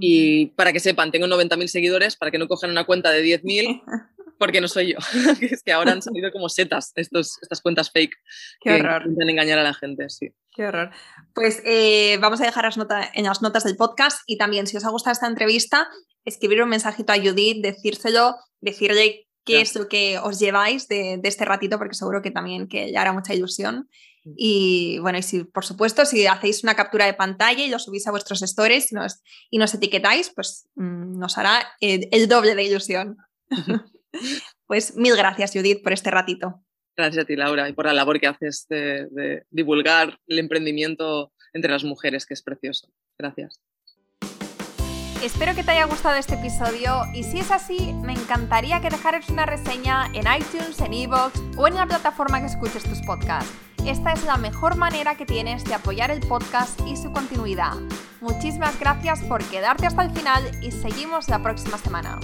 [0.00, 3.82] Y para que sepan, tengo 90.000 seguidores, para que no cojan una cuenta de 10.000,
[4.38, 4.98] porque no soy yo.
[5.40, 8.14] es que ahora han salido como setas estos, estas cuentas fake
[8.60, 9.02] Qué que horror.
[9.02, 10.28] intentan engañar a la gente, sí.
[10.54, 10.90] Qué horror.
[11.34, 12.78] Pues eh, vamos a dejar las
[13.14, 15.88] en las notas del podcast y también, si os ha gustado esta entrevista,
[16.24, 21.28] escribir un mensajito a Judith, decírselo, decirle qué es lo que os lleváis de, de,
[21.28, 23.88] este ratito, porque seguro que también que ya hará mucha ilusión.
[24.26, 24.32] Mm.
[24.36, 28.06] Y bueno, y si por supuesto, si hacéis una captura de pantalla y lo subís
[28.06, 32.64] a vuestros stories y nos, y nos etiquetáis, pues mm, nos hará el, doble de
[32.64, 33.16] ilusión.
[34.66, 36.62] pues mil gracias, Judith, por este ratito.
[36.96, 41.32] Gracias a ti, Laura, y por la labor que haces de, de divulgar el emprendimiento
[41.52, 42.88] entre las mujeres, que es precioso.
[43.18, 43.60] Gracias.
[45.22, 49.28] Espero que te haya gustado este episodio y si es así, me encantaría que dejaras
[49.30, 53.50] una reseña en iTunes, en Evox o en la plataforma que escuches tus podcasts.
[53.86, 57.74] Esta es la mejor manera que tienes de apoyar el podcast y su continuidad.
[58.20, 62.20] Muchísimas gracias por quedarte hasta el final y seguimos la próxima semana.